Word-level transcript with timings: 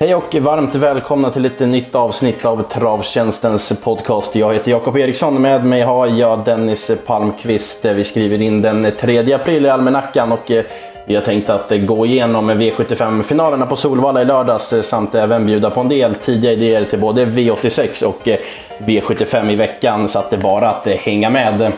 Hej 0.00 0.14
och 0.14 0.34
varmt 0.34 0.74
välkomna 0.74 1.30
till 1.30 1.44
ett 1.44 1.60
nytt 1.60 1.94
avsnitt 1.94 2.44
av 2.44 2.62
Travtjänstens 2.62 3.72
podcast. 3.84 4.34
Jag 4.34 4.54
heter 4.54 4.70
Jakob 4.70 4.96
Eriksson. 4.96 5.42
Med 5.42 5.64
mig 5.64 5.82
har 5.82 6.06
jag 6.06 6.44
Dennis 6.44 6.90
Palmqvist. 7.06 7.84
Vi 7.84 8.04
skriver 8.04 8.42
in 8.42 8.62
den 8.62 8.92
3 9.00 9.32
april 9.32 9.66
i 9.66 9.68
almanackan 9.68 10.32
och 10.32 10.50
eh, 10.50 10.64
vi 11.08 11.14
har 11.14 11.22
tänkt 11.22 11.50
att 11.50 11.72
eh, 11.72 11.78
gå 11.78 12.06
igenom 12.06 12.50
V75-finalerna 12.50 13.66
på 13.66 13.76
Solvalla 13.76 14.22
i 14.22 14.24
lördags 14.24 14.72
eh, 14.72 14.82
samt 14.82 15.14
även 15.14 15.46
bjuda 15.46 15.70
på 15.70 15.80
en 15.80 15.88
del 15.88 16.14
tidiga 16.14 16.52
idéer 16.52 16.84
till 16.84 16.98
både 16.98 17.24
V86 17.24 18.04
och 18.04 18.28
eh, 18.28 18.38
V75 18.78 19.50
i 19.50 19.56
veckan 19.56 20.08
så 20.08 20.18
att 20.18 20.30
det 20.30 20.36
är 20.36 20.40
bara 20.40 20.68
att 20.68 20.86
hänga 20.86 21.30
med. 21.30 21.72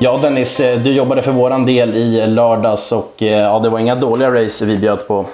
Ja 0.00 0.18
Dennis, 0.22 0.56
du 0.56 0.92
jobbade 0.92 1.22
för 1.22 1.32
våran 1.32 1.66
del 1.66 1.94
i 1.94 2.26
lördags 2.26 2.92
och 2.92 3.14
ja, 3.16 3.58
det 3.58 3.68
var 3.68 3.78
inga 3.78 3.94
dåliga 3.94 4.44
race 4.44 4.64
vi 4.64 4.78
bjöd 4.78 5.06
på. 5.06 5.26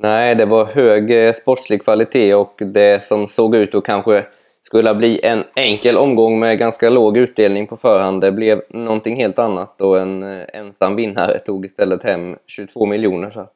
Nej, 0.00 0.34
det 0.34 0.44
var 0.44 0.64
hög 0.64 1.34
sportslig 1.34 1.84
kvalitet 1.84 2.34
och 2.34 2.54
det 2.58 3.04
som 3.04 3.28
såg 3.28 3.56
ut 3.56 3.74
att 3.74 3.84
kanske 3.84 4.24
skulle 4.66 4.94
bli 4.94 5.20
en 5.22 5.44
enkel 5.54 5.96
omgång 5.96 6.38
med 6.38 6.58
ganska 6.58 6.90
låg 6.90 7.16
utdelning 7.16 7.66
på 7.66 7.76
förhand. 7.76 8.20
Det 8.20 8.32
blev 8.32 8.62
någonting 8.68 9.16
helt 9.16 9.38
annat 9.38 9.80
och 9.80 9.98
en 10.00 10.22
ensam 10.52 10.96
vinnare 10.96 11.38
tog 11.38 11.64
istället 11.64 12.02
hem 12.02 12.36
22 12.46 12.86
miljoner. 12.86 13.30
Så 13.30 13.46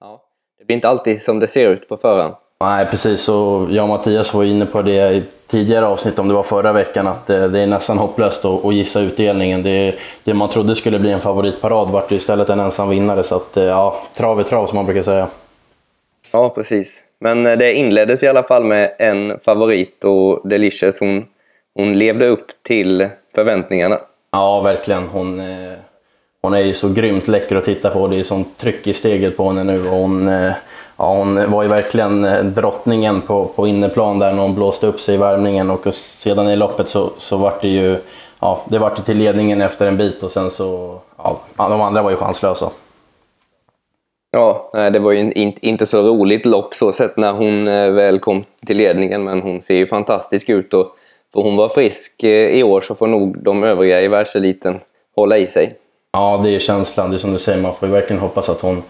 ja, 0.00 0.22
det 0.58 0.64
blir 0.64 0.74
inte 0.74 0.88
alltid 0.88 1.22
som 1.22 1.38
det 1.38 1.46
ser 1.46 1.70
ut 1.70 1.88
på 1.88 1.96
förhand. 1.96 2.34
Nej, 2.60 2.86
precis. 2.86 3.28
Och 3.28 3.70
jag 3.70 3.82
och 3.82 3.88
Mattias 3.88 4.34
var 4.34 4.44
inne 4.44 4.66
på 4.66 4.82
det 4.82 5.14
i 5.14 5.22
tidigare 5.46 5.86
avsnitt, 5.86 6.18
om 6.18 6.28
det 6.28 6.34
var 6.34 6.42
förra 6.42 6.72
veckan, 6.72 7.06
att 7.06 7.26
det, 7.26 7.48
det 7.48 7.60
är 7.60 7.66
nästan 7.66 7.98
hopplöst 7.98 8.44
att, 8.44 8.64
att 8.64 8.74
gissa 8.74 9.00
utdelningen. 9.00 9.62
Det, 9.62 9.94
det, 10.24 10.34
man 10.34 10.48
trodde 10.48 10.74
skulle 10.74 10.98
bli 10.98 11.10
en 11.10 11.20
favoritparad 11.20 11.90
vart 11.90 12.12
istället 12.12 12.48
en 12.48 12.60
ensam 12.60 12.88
vinnare. 12.88 13.22
Så 13.22 13.36
att, 13.36 13.50
ja, 13.54 14.02
trav 14.14 14.40
är 14.40 14.44
trav 14.44 14.66
som 14.66 14.76
man 14.76 14.84
brukar 14.86 15.02
säga. 15.02 15.28
Ja, 16.30 16.48
precis. 16.48 17.02
Men 17.24 17.46
eh, 17.46 17.58
det 17.58 17.74
inleddes 17.74 18.22
i 18.22 18.28
alla 18.28 18.42
fall 18.42 18.64
med 18.64 18.92
en 18.98 19.38
favorit 19.44 20.04
och 20.04 20.48
Delicious, 20.48 21.00
hon, 21.00 21.24
hon 21.74 21.98
levde 21.98 22.26
upp 22.26 22.46
till 22.62 23.08
förväntningarna. 23.34 23.98
Ja, 24.32 24.60
verkligen. 24.60 25.08
Hon, 25.08 25.40
eh, 25.40 25.72
hon 26.42 26.54
är 26.54 26.58
ju 26.60 26.74
så 26.74 26.88
grymt 26.88 27.28
läcker 27.28 27.56
att 27.56 27.64
titta 27.64 27.90
på. 27.90 28.08
Det 28.08 28.14
är 28.14 28.18
ju 28.18 28.24
sånt 28.24 28.58
tryck 28.58 28.86
i 28.86 28.94
steget 28.94 29.36
på 29.36 29.48
henne 29.48 29.64
nu. 29.64 29.88
Och 29.88 29.96
hon, 29.96 30.28
eh, 30.28 30.52
ja, 30.96 31.14
hon 31.14 31.50
var 31.50 31.62
ju 31.62 31.68
verkligen 31.68 32.26
drottningen 32.54 33.20
på, 33.20 33.44
på 33.44 33.66
inneplan 33.66 34.18
där 34.18 34.32
när 34.32 34.42
hon 34.42 34.54
blåste 34.54 34.86
upp 34.86 35.00
sig 35.00 35.14
i 35.14 35.18
värmningen 35.18 35.70
och 35.70 35.94
sedan 35.94 36.48
i 36.48 36.56
loppet 36.56 36.88
så, 36.88 37.10
så 37.18 37.36
var 37.36 37.54
det 37.62 37.68
ju 37.68 37.96
ja, 38.40 38.64
det 38.68 38.78
var 38.78 38.90
till 38.90 39.18
ledningen 39.18 39.60
efter 39.60 39.86
en 39.86 39.96
bit 39.96 40.22
och 40.22 40.30
sen 40.30 40.50
så, 40.50 40.98
ja, 41.16 41.40
de 41.56 41.80
andra 41.80 42.02
var 42.02 42.10
ju 42.10 42.16
chanslösa. 42.16 42.70
Ja, 44.34 44.70
det 44.72 44.98
var 44.98 45.12
ju 45.12 45.32
inte 45.60 45.86
så 45.86 46.02
roligt 46.02 46.46
lopp 46.46 46.74
så 46.74 46.92
sett 46.92 47.16
när 47.16 47.32
hon 47.32 47.68
eh, 47.68 47.90
väl 47.90 48.18
kom 48.18 48.44
till 48.66 48.76
ledningen 48.76 49.24
men 49.24 49.42
hon 49.42 49.60
ser 49.60 49.76
ju 49.76 49.86
fantastisk 49.86 50.48
ut 50.48 50.74
och 50.74 50.96
för 51.32 51.40
hon 51.40 51.56
var 51.56 51.68
frisk 51.68 52.22
eh, 52.22 52.30
i 52.30 52.62
år 52.62 52.80
så 52.80 52.94
får 52.94 53.06
nog 53.06 53.38
de 53.38 53.62
övriga 53.62 54.02
i 54.02 54.08
världseliten 54.08 54.80
hålla 55.16 55.38
i 55.38 55.46
sig. 55.46 55.76
Ja, 56.12 56.40
det 56.44 56.54
är 56.54 56.58
känslan. 56.58 57.10
Det 57.10 57.16
är 57.16 57.18
som 57.18 57.32
du 57.32 57.38
säger, 57.38 57.62
man 57.62 57.74
får 57.74 57.88
ju 57.88 57.92
verkligen 57.92 58.22
hoppas 58.22 58.48
att 58.48 58.60
hon 58.60 58.82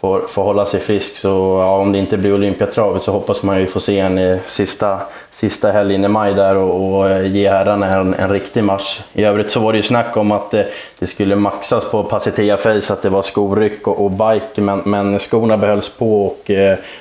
får, 0.00 0.20
får 0.20 0.42
hålla 0.42 0.66
sig 0.66 0.80
frisk. 0.80 1.16
Så 1.16 1.28
ja, 1.62 1.76
om 1.76 1.92
det 1.92 1.98
inte 1.98 2.18
blir 2.18 2.34
Olympiatravet 2.34 3.02
så 3.02 3.12
hoppas 3.12 3.42
man 3.42 3.60
ju 3.60 3.66
få 3.66 3.80
se 3.80 4.02
henne 4.02 4.32
eh, 4.32 4.38
sista, 4.48 5.00
sista 5.30 5.70
helgen 5.70 6.04
i 6.04 6.08
maj 6.08 6.34
där 6.34 6.56
och, 6.56 6.98
och 6.98 7.10
eh, 7.10 7.26
ge 7.26 7.48
herrarna 7.48 7.86
en, 7.86 8.14
en 8.14 8.30
riktig 8.30 8.64
match. 8.64 9.00
I 9.12 9.24
övrigt 9.24 9.50
så 9.50 9.60
var 9.60 9.72
det 9.72 9.76
ju 9.76 9.82
snack 9.82 10.16
om 10.16 10.32
att 10.32 10.50
det, 10.50 10.68
det 10.98 11.06
skulle 11.06 11.36
maxas 11.36 11.90
på 11.90 12.02
Pasitea 12.02 12.56
Face, 12.56 12.92
att 12.92 13.02
det 13.02 13.10
var 13.10 13.22
skoryck 13.22 13.88
och, 13.88 14.04
och 14.04 14.10
bike, 14.10 14.60
men, 14.60 14.82
men 14.84 15.18
skorna 15.18 15.56
behölls 15.56 15.88
på 15.88 16.26
och 16.26 16.50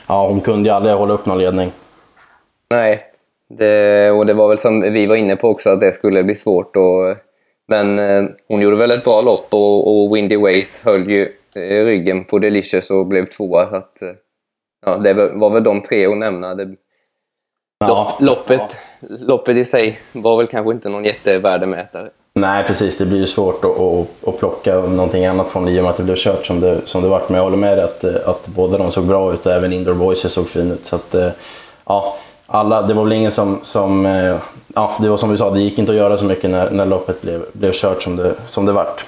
ja, 0.07 0.27
hon 0.27 0.41
kunde 0.41 0.69
ju 0.69 0.75
aldrig 0.75 0.95
hålla 0.95 1.13
upp 1.13 1.25
någon 1.25 1.37
ledning. 1.37 1.71
Nej, 2.69 3.03
det, 3.49 4.11
och 4.11 4.25
det 4.25 4.33
var 4.33 4.49
väl 4.49 4.59
som 4.59 4.81
vi 4.81 5.05
var 5.05 5.15
inne 5.15 5.35
på 5.35 5.49
också 5.49 5.69
att 5.69 5.79
det 5.79 5.91
skulle 5.91 6.23
bli 6.23 6.35
svårt. 6.35 6.75
Och, 6.75 7.15
men 7.67 7.99
eh, 7.99 8.23
hon 8.47 8.61
gjorde 8.61 8.75
väl 8.75 8.91
ett 8.91 9.03
bra 9.03 9.21
lopp 9.21 9.47
och, 9.49 9.87
och 9.87 10.15
Windy 10.15 10.37
Ways 10.37 10.83
höll 10.85 11.11
ju 11.11 11.29
ryggen 11.55 12.23
på 12.23 12.39
Delicious 12.39 12.91
och 12.91 13.05
blev 13.05 13.25
tvåa. 13.25 13.69
Så 13.69 13.75
att, 13.75 14.01
eh, 14.01 14.09
ja, 14.85 14.97
det 14.97 15.13
var 15.13 15.49
väl 15.49 15.63
de 15.63 15.81
tre 15.81 16.05
att 16.05 16.17
nämna. 16.17 16.55
Det, 16.55 16.75
ja. 17.79 18.17
loppet, 18.19 18.61
ja. 18.99 19.07
loppet 19.19 19.57
i 19.57 19.65
sig 19.65 19.99
var 20.11 20.37
väl 20.37 20.47
kanske 20.47 20.71
inte 20.71 20.89
någon 20.89 21.05
jättevärdemätare. 21.05 22.09
Nej 22.33 22.63
precis, 22.63 22.97
det 22.97 23.05
blir 23.05 23.19
ju 23.19 23.25
svårt 23.25 23.65
att, 23.65 23.79
att, 23.79 24.27
att 24.27 24.39
plocka 24.39 24.75
någonting 24.75 25.25
annat 25.25 25.49
från 25.49 25.65
det 25.65 25.71
i 25.71 25.79
och 25.79 25.83
med 25.83 25.91
att 25.91 25.97
det 25.97 26.03
blev 26.03 26.15
kört 26.15 26.45
som 26.45 26.59
det, 26.59 26.81
som 26.85 27.01
det 27.01 27.07
vart. 27.07 27.29
Men 27.29 27.37
jag 27.37 27.43
håller 27.43 27.57
med 27.57 27.77
dig 27.77 27.85
att, 27.85 28.03
att 28.03 28.47
båda 28.47 28.77
de 28.77 28.91
såg 28.91 29.05
bra 29.05 29.33
ut 29.33 29.45
och 29.45 29.51
även 29.51 29.73
Indoor 29.73 29.93
Voices 29.93 30.33
såg 30.33 30.49
fin 30.49 30.71
ut. 30.71 30.85
Så 30.85 30.95
att, 30.95 31.15
eh, 31.15 31.29
ja, 31.85 32.17
alla, 32.45 32.81
det 32.81 32.93
var 32.93 33.03
väl 33.03 33.13
ingen 33.13 33.31
som, 33.31 33.59
som 33.63 34.05
ja, 34.75 34.97
det 35.01 35.09
var 35.09 35.17
som 35.17 35.29
vi 35.31 35.37
sa, 35.37 35.49
det 35.49 35.61
gick 35.61 35.79
inte 35.79 35.91
att 35.91 35.97
göra 35.97 36.17
så 36.17 36.25
mycket 36.25 36.49
när, 36.49 36.69
när 36.69 36.85
loppet 36.85 37.21
blev, 37.21 37.45
blev 37.53 37.71
kört 37.71 38.03
som 38.03 38.15
det, 38.15 38.35
som 38.47 38.65
det 38.65 38.71
vart. 38.71 39.05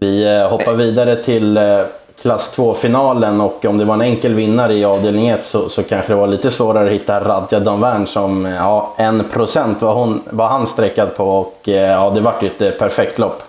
Vi 0.00 0.36
eh, 0.36 0.48
hoppar 0.48 0.74
vidare 0.74 1.16
till 1.16 1.56
eh, 1.56 1.80
klass 2.22 2.58
2-finalen 2.58 3.40
och 3.40 3.64
om 3.64 3.78
det 3.78 3.84
var 3.84 3.94
en 3.94 4.00
enkel 4.00 4.34
vinnare 4.34 4.74
i 4.74 4.84
avdelning 4.84 5.28
1 5.28 5.44
så, 5.44 5.68
så 5.68 5.82
kanske 5.82 6.12
det 6.12 6.16
var 6.16 6.26
lite 6.26 6.50
svårare 6.50 6.86
att 6.86 6.92
hitta 6.92 7.20
Radja 7.20 7.60
Danvern 7.60 8.06
som, 8.06 8.46
eh, 8.46 8.54
ja, 8.54 8.94
1% 8.98 9.74
var, 9.80 9.94
hon, 9.94 10.22
var 10.30 10.48
han 10.48 10.66
sträckad 10.66 11.16
på 11.16 11.24
och 11.24 11.60
ja, 11.64 12.10
det 12.10 12.20
vart 12.20 12.42
ju 12.42 12.46
ett 12.46 12.78
perfekt 12.78 13.18
lopp. 13.18 13.42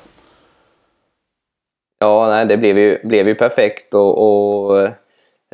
Ja, 1.99 2.27
nej, 2.27 2.45
det 2.45 2.57
blev 2.57 2.77
ju, 2.77 2.99
blev 3.03 3.27
ju 3.27 3.35
perfekt 3.35 3.93
och, 3.93 4.17
och 4.17 4.79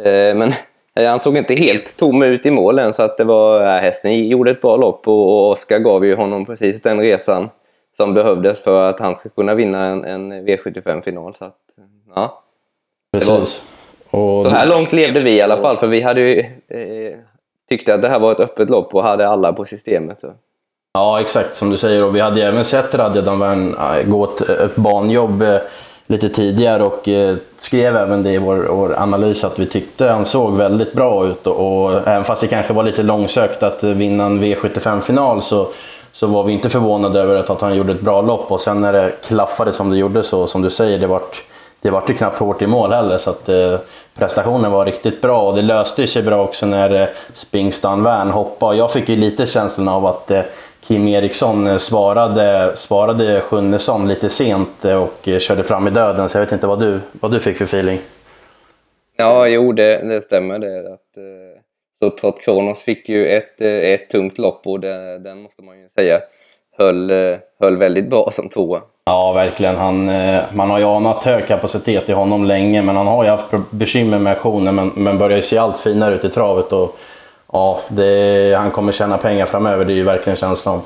eh, 0.05 0.35
men 0.35 0.51
han 0.95 1.19
såg 1.19 1.37
inte 1.37 1.53
helt 1.53 1.97
tom 1.97 2.23
ut 2.23 2.45
i 2.45 2.51
målen 2.51 2.93
så 2.93 3.03
att 3.03 3.17
det 3.17 3.23
var, 3.23 3.61
ja, 3.61 3.79
hästen 3.79 4.27
gjorde 4.27 4.51
ett 4.51 4.61
bra 4.61 4.75
lopp 4.75 5.07
och, 5.07 5.27
och 5.27 5.49
Oskar 5.49 5.79
gav 5.79 6.05
ju 6.05 6.15
honom 6.15 6.45
precis 6.45 6.81
den 6.81 6.99
resan 6.99 7.49
som 7.97 8.13
behövdes 8.13 8.63
för 8.63 8.89
att 8.89 8.99
han 8.99 9.15
ska 9.15 9.29
kunna 9.29 9.55
vinna 9.55 9.85
en, 9.85 10.05
en 10.05 10.47
V75-final. 10.47 11.35
Så 11.35 11.45
att, 11.45 11.57
ja. 12.15 12.43
Precis. 13.13 13.63
Och... 14.11 14.45
Så 14.45 14.49
här 14.49 14.65
långt 14.65 14.93
levde 14.93 15.19
vi 15.19 15.31
i 15.31 15.41
alla 15.41 15.57
fall, 15.57 15.77
för 15.77 15.87
vi 15.87 16.01
hade 16.01 16.21
ju, 16.21 16.39
eh, 16.67 17.17
tyckte 17.69 17.93
att 17.93 18.01
det 18.01 18.09
här 18.09 18.19
var 18.19 18.31
ett 18.31 18.39
öppet 18.39 18.69
lopp 18.69 18.95
och 18.95 19.03
hade 19.03 19.27
alla 19.27 19.53
på 19.53 19.65
systemet. 19.65 20.19
Så. 20.19 20.27
Ja, 20.93 21.21
exakt 21.21 21.55
som 21.55 21.69
du 21.69 21.77
säger. 21.77 22.03
Och 22.03 22.15
vi 22.15 22.19
hade 22.19 22.39
ju 22.39 22.45
även 22.45 22.65
sett 22.65 22.95
Radja 22.95 23.21
Danvern 23.21 23.75
äh, 23.75 24.03
gå 24.07 24.23
ett, 24.23 24.41
ett 24.41 24.75
banjobb 24.75 25.41
eh, 25.41 25.57
lite 26.07 26.29
tidigare 26.29 26.83
och 26.83 27.07
eh, 27.07 27.35
skrev 27.57 27.95
även 27.95 28.23
det 28.23 28.31
i 28.31 28.37
vår, 28.37 28.67
vår, 28.69 28.99
analys 28.99 29.43
att 29.43 29.59
vi 29.59 29.65
tyckte 29.65 30.05
han 30.05 30.25
såg 30.25 30.57
väldigt 30.57 30.93
bra 30.93 31.25
ut. 31.25 31.47
Och, 31.47 31.85
och 31.85 32.07
även 32.07 32.23
fast 32.23 32.41
det 32.41 32.47
kanske 32.47 32.73
var 32.73 32.83
lite 32.83 33.03
långsökt 33.03 33.63
att 33.63 33.83
vinna 33.83 34.25
en 34.25 34.43
V75-final 34.43 35.41
så 35.41 35.67
så 36.13 36.27
var 36.27 36.43
vi 36.43 36.53
inte 36.53 36.69
förvånade 36.69 37.19
över 37.19 37.35
att 37.35 37.61
han 37.61 37.75
gjorde 37.75 37.91
ett 37.91 38.01
bra 38.01 38.21
lopp 38.21 38.51
och 38.51 38.61
sen 38.61 38.81
när 38.81 38.93
det 38.93 39.13
klaffade 39.27 39.73
som 39.73 39.89
det 39.89 39.97
gjorde 39.97 40.23
så, 40.23 40.47
som 40.47 40.61
du 40.61 40.69
säger, 40.69 40.99
det 40.99 41.07
vart 41.07 41.43
det 41.81 41.89
vart 41.89 42.09
ju 42.09 42.13
knappt 42.13 42.39
hårt 42.39 42.61
i 42.61 42.67
mål 42.67 42.91
heller 42.91 43.17
så 43.17 43.29
att 43.29 43.49
eh, 43.49 43.79
prestationen 44.15 44.71
var 44.71 44.85
riktigt 44.85 45.21
bra 45.21 45.41
och 45.41 45.55
det 45.55 45.61
löste 45.61 46.07
sig 46.07 46.23
bra 46.23 46.43
också 46.43 46.65
när 46.65 47.01
eh, 47.01 47.07
Spingstan 47.33 48.03
Wern 48.03 48.29
hoppade. 48.29 48.77
Jag 48.77 48.91
fick 48.91 49.09
ju 49.09 49.15
lite 49.15 49.45
känslan 49.45 49.87
av 49.87 50.05
att 50.05 50.31
eh, 50.31 50.41
Kim 50.81 51.07
Eriksson 51.07 51.67
eh, 51.67 51.77
svarade, 51.77 52.71
svarade 52.75 53.41
Sjunnesson 53.41 54.07
lite 54.07 54.29
sent 54.29 54.85
eh, 54.85 55.03
och 55.03 55.27
eh, 55.27 55.39
körde 55.39 55.63
fram 55.63 55.87
i 55.87 55.91
döden 55.91 56.29
så 56.29 56.37
jag 56.37 56.43
vet 56.45 56.51
inte 56.51 56.67
vad 56.67 56.79
du, 56.79 56.99
vad 57.11 57.31
du 57.31 57.39
fick 57.39 57.57
för 57.57 57.65
feeling? 57.65 57.99
Ja, 59.17 59.47
jo 59.47 59.73
det, 59.73 59.97
det 59.97 60.21
stämmer 60.21 60.59
det. 60.59 60.79
Att, 60.79 61.17
eh, 61.17 61.52
så 62.03 62.09
Trott 62.09 62.41
Kronos 62.41 62.79
fick 62.79 63.09
ju 63.09 63.27
ett, 63.27 63.61
eh, 63.61 63.69
ett 63.69 64.09
tungt 64.09 64.37
lopp 64.37 64.67
och 64.67 64.79
det, 64.79 65.19
den 65.19 65.41
måste 65.41 65.61
man 65.63 65.79
ju 65.79 65.89
säga 65.97 66.19
höll, 66.77 67.11
eh, 67.11 67.37
höll 67.59 67.77
väldigt 67.77 68.09
bra 68.09 68.29
som 68.31 68.49
tvåa. 68.49 68.81
Ja, 69.05 69.33
verkligen. 69.33 69.75
Han, 69.75 70.09
eh, 70.09 70.41
man 70.53 70.69
har 70.69 70.79
ju 70.79 70.85
anat 70.85 71.23
hög 71.23 71.47
kapacitet 71.47 72.09
i 72.09 72.13
honom 72.13 72.45
länge, 72.45 72.81
men 72.81 72.95
han 72.95 73.07
har 73.07 73.23
ju 73.23 73.29
haft 73.29 73.53
bekymmer 73.69 74.19
med 74.19 74.33
aktionen, 74.33 74.75
men, 74.75 74.91
men 74.95 75.17
börjar 75.17 75.37
ju 75.37 75.43
se 75.43 75.57
allt 75.57 75.79
finare 75.79 76.15
ut 76.15 76.25
i 76.25 76.29
travet. 76.29 76.73
Och, 76.73 76.97
ja, 77.51 77.79
det, 77.87 78.55
han 78.57 78.71
kommer 78.71 78.91
tjäna 78.91 79.17
pengar 79.17 79.45
framöver, 79.45 79.85
det 79.85 79.93
är 79.93 79.95
ju 79.95 80.03
verkligen 80.03 80.37
känslan. 80.37 80.81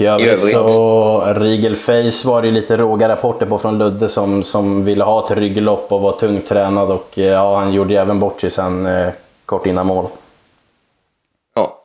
I 0.00 0.06
övrigt 0.06 0.52
så, 0.52 1.22
Rigel 1.36 1.76
Face 1.76 2.28
var 2.28 2.42
det 2.42 2.50
lite 2.50 2.76
råga 2.76 3.08
rapporter 3.08 3.46
på 3.46 3.58
från 3.58 3.78
Ludde 3.78 4.08
som, 4.08 4.42
som 4.42 4.84
ville 4.84 5.04
ha 5.04 5.24
ett 5.24 5.30
rygglopp 5.30 5.92
och 5.92 6.00
var 6.00 6.12
tungt 6.12 6.48
tränad 6.48 6.90
och 6.90 7.08
ja, 7.14 7.56
han 7.56 7.72
gjorde 7.72 7.92
ju 7.92 7.98
även 7.98 8.20
bort 8.20 8.40
sig 8.40 8.50
sen 8.50 8.86
eh, 8.86 9.08
kort 9.46 9.66
innan 9.66 9.86
mål. 9.86 10.06
Ja. 11.54 11.78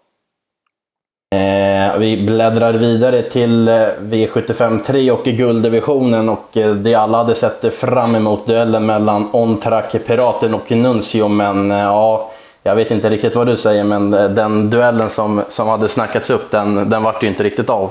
Eh, 1.37 1.99
vi 1.99 2.25
bläddrar 2.25 2.73
vidare 2.73 3.21
till 3.21 3.67
eh, 3.67 3.73
V75 3.99 4.83
3 4.83 5.11
och 5.11 5.23
gulddivisionen 5.23 6.29
och 6.29 6.57
eh, 6.57 6.75
det 6.75 6.95
alla 6.95 7.17
hade 7.17 7.35
sett 7.35 7.73
fram 7.73 8.15
emot 8.15 8.45
duellen 8.45 8.85
mellan 8.85 9.29
Ontrak, 9.31 9.95
Piraten 10.07 10.53
och 10.53 10.71
Nuncio 10.71 11.27
men 11.27 11.71
eh, 11.71 11.77
ja, 11.77 12.31
jag 12.63 12.75
vet 12.75 12.91
inte 12.91 13.09
riktigt 13.09 13.35
vad 13.35 13.47
du 13.47 13.57
säger 13.57 13.83
men 13.83 14.13
eh, 14.13 14.29
den 14.29 14.69
duellen 14.69 15.09
som, 15.09 15.43
som 15.49 15.67
hade 15.67 15.89
snackats 15.89 16.29
upp 16.29 16.51
den, 16.51 16.89
den 16.89 17.03
vart 17.03 17.23
ju 17.23 17.27
inte 17.27 17.43
riktigt 17.43 17.69
av. 17.69 17.89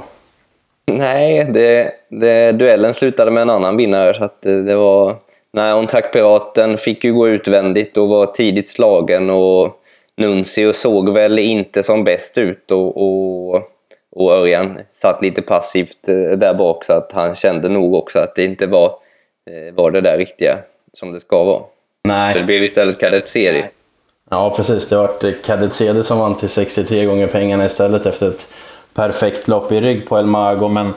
Nej, 0.87 1.45
det, 1.45 1.93
det, 2.09 2.53
duellen 2.53 2.95
slutade 2.95 3.31
med 3.31 3.43
en 3.43 3.51
annan 3.51 3.77
vinnare 3.77 4.15
så 4.15 4.25
att 4.25 4.43
det, 4.43 4.63
det 4.63 4.77
var... 4.77 5.17
Nej, 5.53 5.75
Ontack 5.75 6.13
Piraten 6.13 6.79
fick 6.79 7.05
ju 7.05 7.13
gå 7.13 7.29
utvändigt 7.29 7.97
och 7.97 8.09
var 8.09 8.27
tidigt 8.27 8.69
slagen 8.69 9.31
och 9.31 9.77
Nuncio 10.17 10.73
såg 10.73 11.13
väl 11.13 11.39
inte 11.39 11.83
som 11.83 12.05
bäst 12.05 12.39
ut 12.39 12.71
och, 12.71 12.97
och, 12.97 13.63
och 14.17 14.33
Örjan 14.33 14.79
satt 14.93 15.23
lite 15.23 15.43
passivt 15.43 16.09
eh, 16.09 16.39
där 16.39 16.55
bak 16.55 16.85
så 16.85 16.93
att 16.93 17.13
han 17.13 17.35
kände 17.35 17.69
nog 17.69 17.95
också 17.95 18.19
att 18.19 18.35
det 18.35 18.45
inte 18.45 18.67
var, 18.67 18.87
eh, 19.51 19.75
var 19.75 19.91
det 19.91 20.01
där 20.01 20.19
riktiga 20.19 20.59
som 20.93 21.13
det 21.13 21.21
ska 21.21 21.45
vara. 21.45 21.63
Nej. 22.05 22.35
Det 22.35 22.43
blev 22.43 22.63
istället 22.63 23.01
kadettserie. 23.01 23.69
Ja 24.31 24.55
precis, 24.57 24.89
det 24.89 24.97
vart 24.97 25.45
Cadet 25.45 25.75
CD 25.75 26.03
som 26.03 26.19
vann 26.19 26.35
till 26.35 26.49
63 26.49 27.05
gånger 27.05 27.27
pengarna 27.27 27.67
istället 27.67 28.07
efter 28.07 28.29
ett 28.29 28.47
perfekt 28.95 29.49
lopp 29.49 29.73
i 29.73 29.81
rygg 29.81 30.09
på 30.09 30.19
El 30.19 30.27
Mago. 30.27 30.69
Men, 30.69 30.95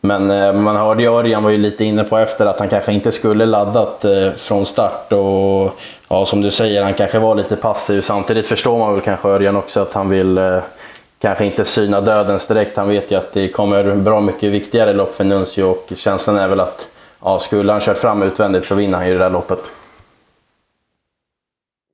men 0.00 0.30
eh, 0.30 0.52
man 0.52 0.76
hörde 0.76 1.02
ju 1.02 1.08
Örjan 1.08 1.42
var 1.42 1.50
ju 1.50 1.56
lite 1.56 1.84
inne 1.84 2.04
på 2.04 2.18
efter 2.18 2.46
att 2.46 2.58
han 2.58 2.68
kanske 2.68 2.92
inte 2.92 3.12
skulle 3.12 3.46
laddat 3.46 4.04
eh, 4.04 4.30
från 4.32 4.64
start. 4.64 5.12
Och 5.12 5.80
ja, 6.08 6.24
som 6.26 6.40
du 6.40 6.50
säger, 6.50 6.82
han 6.82 6.94
kanske 6.94 7.18
var 7.18 7.34
lite 7.34 7.56
passiv. 7.56 8.00
Samtidigt 8.00 8.46
förstår 8.46 8.78
man 8.78 8.94
väl 8.94 9.02
kanske 9.02 9.28
Örjan 9.28 9.56
också 9.56 9.80
att 9.80 9.92
han 9.92 10.08
vill 10.08 10.38
eh, 10.38 10.58
kanske 11.20 11.44
inte 11.44 11.64
syna 11.64 12.00
dödens 12.00 12.46
direkt. 12.46 12.76
Han 12.76 12.88
vet 12.88 13.10
ju 13.10 13.16
att 13.16 13.32
det 13.32 13.48
kommer 13.48 13.94
bra 13.94 14.20
mycket 14.20 14.52
viktigare 14.52 14.92
lopp 14.92 15.14
för 15.14 15.24
Nuncio 15.24 15.62
och 15.64 15.92
känslan 15.96 16.36
är 16.36 16.48
väl 16.48 16.60
att 16.60 16.88
ja, 17.22 17.38
skulle 17.38 17.72
han 17.72 17.80
kört 17.80 17.98
fram 17.98 18.22
utvändigt 18.22 18.66
så 18.66 18.74
vinner 18.74 18.98
han 18.98 19.06
ju 19.06 19.12
det 19.12 19.18
där 19.18 19.30
loppet. 19.30 19.60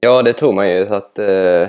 Ja, 0.00 0.22
det 0.22 0.32
tror 0.32 0.52
man 0.52 0.70
ju. 0.70 0.86
Så 0.86 0.94
att, 0.94 1.18
eh, 1.18 1.68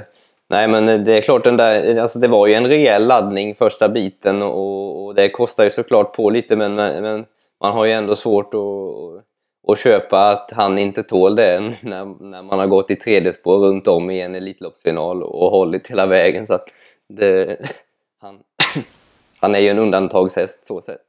nej, 0.50 0.68
men 0.68 1.04
det 1.04 1.14
är 1.18 1.22
klart, 1.22 1.44
den 1.44 1.58
där, 1.58 1.98
alltså 1.98 2.20
det 2.20 2.28
var 2.28 2.48
ju 2.48 2.54
en 2.54 2.68
rejäl 2.68 3.08
laddning 3.08 3.56
första 3.56 3.90
biten 3.90 4.42
och, 4.42 5.06
och 5.06 5.16
det 5.16 5.30
kostar 5.30 5.64
ju 5.64 5.70
såklart 5.70 6.16
på 6.16 6.30
lite 6.30 6.56
men, 6.56 6.76
men 6.76 7.26
man 7.62 7.74
har 7.74 7.86
ju 7.86 7.92
ändå 7.92 8.16
svårt 8.16 8.54
att, 8.54 9.72
att 9.72 9.80
köpa 9.80 10.30
att 10.30 10.52
han 10.56 10.78
inte 10.78 11.04
tål 11.04 11.36
det 11.36 11.60
när, 11.82 12.24
när 12.30 12.44
man 12.44 12.60
har 12.60 12.68
gått 12.68 12.92
i 12.92 12.96
tredje 12.96 13.34
spår 13.34 13.58
runt 13.58 13.88
om 13.88 14.10
i 14.12 14.22
en 14.22 14.36
Elitloppsfinal 14.36 15.24
och 15.24 15.52
hållit 15.52 15.88
hela 15.88 16.06
vägen. 16.06 16.48
Så 16.48 16.54
att 16.54 16.68
det, 17.10 17.58
han, 18.22 18.40
han 19.40 19.56
är 19.56 19.60
ju 19.60 19.70
en 19.70 19.80
undantagshäst 19.80 20.66
så 20.66 20.82
sett. 20.82 21.06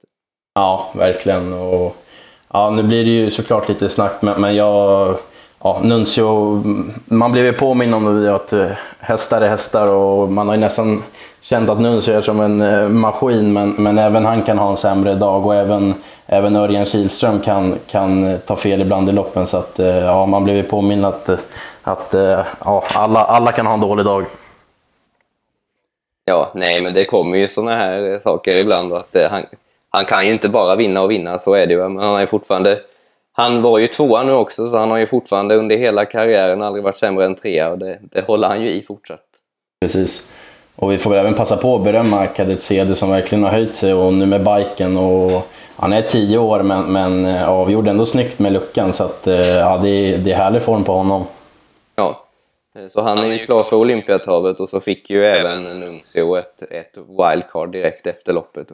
Ja, 0.55 0.91
verkligen. 0.95 1.53
Och, 1.53 1.97
ja, 2.53 2.71
nu 2.71 2.83
blir 2.83 3.05
det 3.05 3.11
ju 3.11 3.31
såklart 3.31 3.69
lite 3.69 3.89
snack, 3.89 4.23
men, 4.23 4.41
men 4.41 4.55
jag 4.55 5.17
ja, 5.67 5.81
Nuncio, 5.83 6.63
man 7.05 7.33
blev 7.33 7.45
ju 7.45 7.53
påminn 7.53 7.95
om 7.95 8.23
det 8.23 8.35
att 8.35 8.53
eh, 8.53 8.71
hästar 8.99 9.41
är 9.41 9.49
hästar 9.49 9.87
och 9.87 10.33
man 10.33 10.49
har 10.49 10.55
ju 10.55 10.61
nästan 10.61 11.03
känt 11.41 11.71
att 11.71 11.81
Nuncio 11.81 12.15
är 12.15 12.21
som 12.21 12.41
en 12.41 12.61
eh, 12.61 12.89
maskin 12.89 13.53
men, 13.53 13.71
men 13.71 13.99
även 13.99 14.25
han 14.25 14.43
kan 14.43 14.59
ha 14.59 14.71
en 14.71 14.77
sämre 14.77 15.15
dag 15.15 15.47
och 15.47 15.55
även, 15.55 15.95
även 16.27 16.57
Örjan 16.57 16.87
Kihlström 16.87 17.41
kan, 17.41 17.75
kan 17.87 18.25
eh, 18.25 18.39
ta 18.39 18.57
fel 18.57 18.81
ibland 18.81 19.09
i 19.09 19.13
loppen 19.13 19.47
så 19.47 19.57
att 19.57 19.79
ja, 19.79 20.27
man 20.27 20.45
blev 20.45 20.57
ju 20.57 20.63
påminn 20.63 21.05
att, 21.05 21.29
att 21.83 22.15
ja, 22.65 22.85
alla, 22.95 23.25
alla 23.25 23.53
kan 23.53 23.67
ha 23.67 23.75
en 23.75 23.81
dålig 23.81 24.07
dag. 24.07 24.25
Ja, 26.25 26.51
nej 26.55 26.81
men 26.81 26.95
det 26.95 27.05
kommer 27.05 27.39
ju 27.39 27.49
sådana 27.49 27.77
här 27.77 28.19
saker 28.23 28.57
ibland 28.57 28.93
att 28.93 29.17
han, 29.31 29.43
han 29.91 30.05
kan 30.05 30.27
ju 30.27 30.33
inte 30.33 30.49
bara 30.49 30.77
vinna 30.77 31.03
och 31.03 31.11
vinna, 31.11 31.39
så 31.39 31.55
är 31.55 31.67
det 31.67 31.73
ju. 31.73 31.89
Men 31.89 32.05
han 32.05 32.21
är 32.21 32.27
fortfarande 32.27 32.79
han 33.39 33.63
var 33.63 33.79
ju 33.79 33.87
tvåa 33.87 34.23
nu 34.23 34.33
också, 34.33 34.67
så 34.67 34.77
han 34.77 34.91
har 34.91 34.99
ju 34.99 35.07
fortfarande 35.07 35.55
under 35.55 35.77
hela 35.77 36.05
karriären 36.05 36.63
aldrig 36.63 36.85
varit 36.85 36.97
sämre 36.97 37.27
än 37.27 37.35
trea 37.35 37.71
och 37.71 37.79
det, 37.79 37.99
det 38.03 38.27
håller 38.27 38.49
han 38.49 38.63
ju 38.63 38.71
i 38.71 38.83
fortsatt. 38.83 39.25
Precis. 39.81 40.27
Och 40.77 40.93
vi 40.93 40.99
får 40.99 41.11
väl 41.11 41.19
även 41.19 41.35
passa 41.35 41.57
på 41.57 41.75
att 41.75 41.85
berömma 41.85 42.27
Kadett 42.27 42.63
Cede 42.63 42.95
som 42.95 43.11
verkligen 43.11 43.45
har 43.45 43.51
höjt 43.51 43.77
sig 43.77 43.95
och 43.95 44.13
nu 44.13 44.27
med 44.27 44.45
biken 44.45 44.97
och 44.97 45.49
han 45.77 45.93
är 45.93 46.03
tio 46.03 46.39
år 46.39 46.63
men, 46.63 46.93
men 46.93 47.25
eh, 47.25 47.51
avgjorde 47.51 47.91
ändå 47.91 48.07
snyggt 48.07 48.39
med 48.39 48.53
luckan 48.53 48.93
så 48.93 49.05
att, 49.05 49.27
eh, 49.27 49.49
ja, 49.49 49.79
det, 49.79 49.89
är, 49.89 50.19
det 50.19 50.33
är 50.33 50.37
härlig 50.37 50.63
form 50.63 50.85
på 50.85 50.93
honom. 50.93 51.25
Ja, 51.97 52.27
så 52.91 53.03
han 53.03 53.19
är 53.19 53.27
ju 53.27 53.39
klar 53.39 53.63
för 53.63 53.77
Olympiatravet 53.77 54.61
och 54.61 54.69
så 54.69 54.81
fick 54.81 55.11
ju 55.11 55.27
även 55.27 55.81
Nuncio 55.81 56.37
ett, 56.37 56.63
ett 56.71 56.97
wildcard 56.97 57.73
direkt 57.73 58.07
efter 58.07 58.33
loppet. 58.33 58.69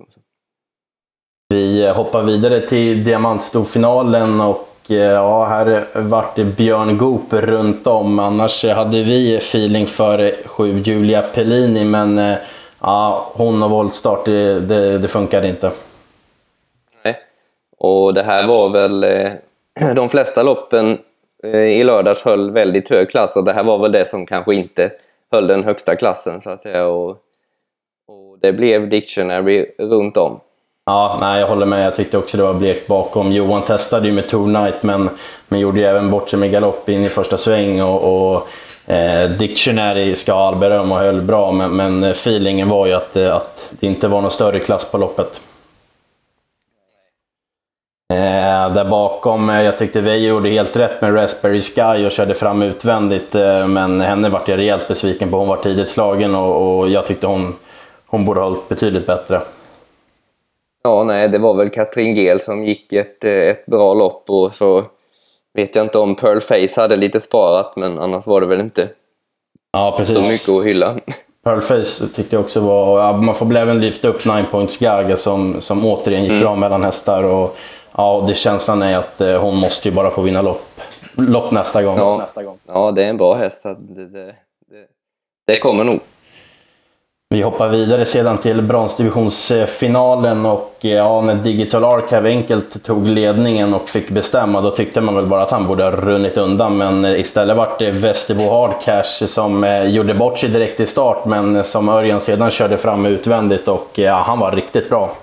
Vi 1.52 1.88
hoppar 1.88 2.22
vidare 2.22 2.60
till 2.60 3.04
diamantstorfinalen 3.04 4.40
och 4.40 4.68
eh, 4.88 4.96
ja, 4.96 5.44
här 5.44 5.86
vart 5.94 6.36
det 6.36 6.44
Björn 6.44 6.98
Goop 6.98 7.32
runt 7.32 7.86
om. 7.86 8.18
Annars 8.18 8.64
hade 8.64 9.02
vi 9.02 9.36
feeling 9.36 9.86
för 9.86 10.46
sju 10.46 10.78
Julia 10.78 11.22
Pellini 11.22 11.84
men 11.84 12.18
eh, 12.18 12.36
ja, 12.80 13.32
hon 13.34 13.62
och 13.62 13.70
voltstart, 13.70 14.24
det, 14.24 14.60
det, 14.60 14.98
det 14.98 15.08
funkade 15.08 15.48
inte. 15.48 15.70
Nej, 17.04 17.16
och 17.78 18.14
det 18.14 18.22
här 18.22 18.46
var 18.46 18.68
väl... 18.68 19.04
Eh, 19.04 19.32
de 19.94 20.08
flesta 20.08 20.42
loppen 20.42 20.98
i 21.44 21.84
lördags 21.84 22.22
höll 22.22 22.50
väldigt 22.50 22.90
hög 22.90 23.10
klass 23.10 23.36
och 23.36 23.44
det 23.44 23.52
här 23.52 23.64
var 23.64 23.78
väl 23.78 23.92
det 23.92 24.08
som 24.08 24.26
kanske 24.26 24.54
inte 24.54 24.90
höll 25.32 25.46
den 25.46 25.64
högsta 25.64 25.96
klassen 25.96 26.40
så 26.40 26.50
att 26.50 26.62
säga. 26.62 26.86
Och, 26.86 27.10
och 28.08 28.38
det 28.40 28.52
blev 28.52 28.88
Dictionary 28.88 29.66
runt 29.78 30.16
om. 30.16 30.40
Ja, 30.84 31.18
nej, 31.20 31.40
jag 31.40 31.48
håller 31.48 31.66
med. 31.66 31.86
Jag 31.86 31.94
tyckte 31.94 32.18
också 32.18 32.36
det 32.36 32.42
var 32.42 32.54
blekt 32.54 32.86
bakom. 32.86 33.32
Johan 33.32 33.62
testade 33.62 34.08
ju 34.08 34.14
med 34.14 34.28
Tour 34.28 34.46
Night 34.46 34.82
men, 34.82 35.10
men 35.48 35.60
gjorde 35.60 35.80
ju 35.80 35.86
även 35.86 36.10
bort 36.10 36.28
sig 36.28 36.38
med 36.38 36.50
galopp 36.50 36.88
in 36.88 37.04
i 37.04 37.08
första 37.08 37.36
sväng. 37.36 37.82
Och, 37.82 38.32
och 38.34 38.48
eh, 38.92 39.30
Dictionary 39.30 40.14
ska 40.14 40.32
ha 40.32 40.48
all 40.48 40.56
beröm 40.56 40.92
och 40.92 40.98
höll 40.98 41.22
bra 41.22 41.52
men, 41.52 41.76
men 41.76 42.04
eh, 42.04 42.10
feelingen 42.10 42.68
var 42.68 42.86
ju 42.86 42.92
att, 42.92 43.16
eh, 43.16 43.36
att 43.36 43.70
det 43.70 43.86
inte 43.86 44.08
var 44.08 44.20
någon 44.20 44.30
större 44.30 44.60
klass 44.60 44.90
på 44.90 44.98
loppet. 44.98 45.40
Eh, 48.12 48.74
där 48.74 48.84
bakom, 48.84 49.50
eh, 49.50 49.62
jag 49.62 49.78
tyckte 49.78 50.00
Veijo 50.00 50.28
gjorde 50.28 50.48
helt 50.48 50.76
rätt 50.76 51.00
med 51.00 51.14
Raspberry 51.14 51.60
Sky 51.60 52.06
och 52.06 52.12
körde 52.12 52.34
fram 52.34 52.62
utvändigt. 52.62 53.34
Eh, 53.34 53.66
men 53.66 54.00
henne 54.00 54.28
vart 54.28 54.48
jag 54.48 54.58
rejält 54.58 54.88
besviken 54.88 55.30
på. 55.30 55.38
Hon 55.38 55.48
var 55.48 55.56
tidigt 55.56 55.90
slagen 55.90 56.34
och, 56.34 56.78
och 56.78 56.88
jag 56.88 57.06
tyckte 57.06 57.26
hon, 57.26 57.56
hon 58.06 58.24
borde 58.24 58.40
ha 58.40 58.48
hållit 58.48 58.68
betydligt 58.68 59.06
bättre. 59.06 59.40
Ja, 60.82 61.04
nej, 61.04 61.28
det 61.28 61.38
var 61.38 61.54
väl 61.54 61.70
Katrin 61.70 62.14
Gel 62.14 62.40
som 62.40 62.64
gick 62.64 62.92
ett, 62.92 63.24
eh, 63.24 63.32
ett 63.32 63.66
bra 63.66 63.94
lopp 63.94 64.30
och 64.30 64.54
så 64.54 64.84
vet 65.54 65.76
jag 65.76 65.84
inte 65.84 65.98
om 65.98 66.14
Pearl 66.14 66.40
Face 66.40 66.80
hade 66.80 66.96
lite 66.96 67.20
sparat, 67.20 67.76
men 67.76 67.98
annars 67.98 68.26
var 68.26 68.40
det 68.40 68.46
väl 68.46 68.60
inte 68.60 68.88
ja, 69.72 69.94
precis. 69.96 70.26
så 70.26 70.32
mycket 70.32 70.48
att 70.48 70.66
hylla. 70.66 70.96
Pearl 71.44 71.60
Face 71.60 72.06
tyckte 72.14 72.36
jag 72.36 72.44
också 72.44 72.60
var... 72.60 73.12
Man 73.16 73.34
får 73.34 73.46
väl 73.46 73.56
även 73.56 73.80
lyfta 73.80 74.08
upp 74.08 74.24
Nine 74.24 74.46
Points 74.50 74.78
Gaga 74.78 75.16
som, 75.16 75.60
som 75.60 75.86
återigen 75.86 76.22
gick 76.22 76.30
mm. 76.30 76.42
bra 76.42 76.56
mellan 76.56 76.84
hästar. 76.84 77.22
Och, 77.22 77.56
ja, 77.96 78.24
det 78.26 78.34
känslan 78.34 78.82
är 78.82 78.98
att 78.98 79.20
eh, 79.20 79.40
hon 79.40 79.56
måste 79.56 79.88
ju 79.88 79.94
bara 79.94 80.10
få 80.10 80.22
vinna 80.22 80.42
lopp, 80.42 80.80
lopp 81.14 81.50
nästa 81.50 81.82
gång. 81.82 81.98
Ja, 81.98 82.16
nästa 82.16 82.42
gång. 82.42 82.58
ja 82.66 82.90
det 82.90 83.04
är 83.04 83.08
en 83.08 83.16
bra 83.16 83.34
häst. 83.34 83.62
Det, 83.62 84.06
det, 84.06 84.24
det, 84.26 84.34
det 85.46 85.58
kommer 85.58 85.84
nog. 85.84 86.00
Vi 87.32 87.42
hoppar 87.42 87.68
vidare 87.68 88.04
sedan 88.04 88.38
till 88.38 88.62
bronsdivisionsfinalen 88.62 90.46
och 90.46 90.72
eh, 90.82 90.90
ja, 90.90 91.20
när 91.20 91.34
Digital 91.34 91.84
Archive 91.84 92.28
enkelt 92.28 92.84
tog 92.84 93.08
ledningen 93.08 93.74
och 93.74 93.88
fick 93.88 94.10
bestämma 94.10 94.60
då 94.60 94.70
tyckte 94.70 95.00
man 95.00 95.14
väl 95.14 95.26
bara 95.26 95.42
att 95.42 95.50
han 95.50 95.66
borde 95.66 95.84
ha 95.84 95.90
runnit 95.90 96.36
undan 96.36 96.76
men 96.76 97.04
istället 97.04 97.56
vart 97.56 97.78
det 97.78 97.90
Västerbo 97.90 98.50
Hardcash 98.50 99.26
som 99.26 99.64
eh, 99.64 99.84
gjorde 99.84 100.14
bort 100.14 100.38
sig 100.38 100.48
direkt 100.48 100.80
i 100.80 100.86
start 100.86 101.24
men 101.26 101.64
som 101.64 101.88
Örjan 101.88 102.20
sedan 102.20 102.50
körde 102.50 102.78
fram 102.78 103.06
utvändigt 103.06 103.68
och 103.68 103.98
eh, 103.98 104.04
ja, 104.04 104.14
han 104.14 104.38
var 104.38 104.52
riktigt 104.52 104.88
bra. 104.88 105.16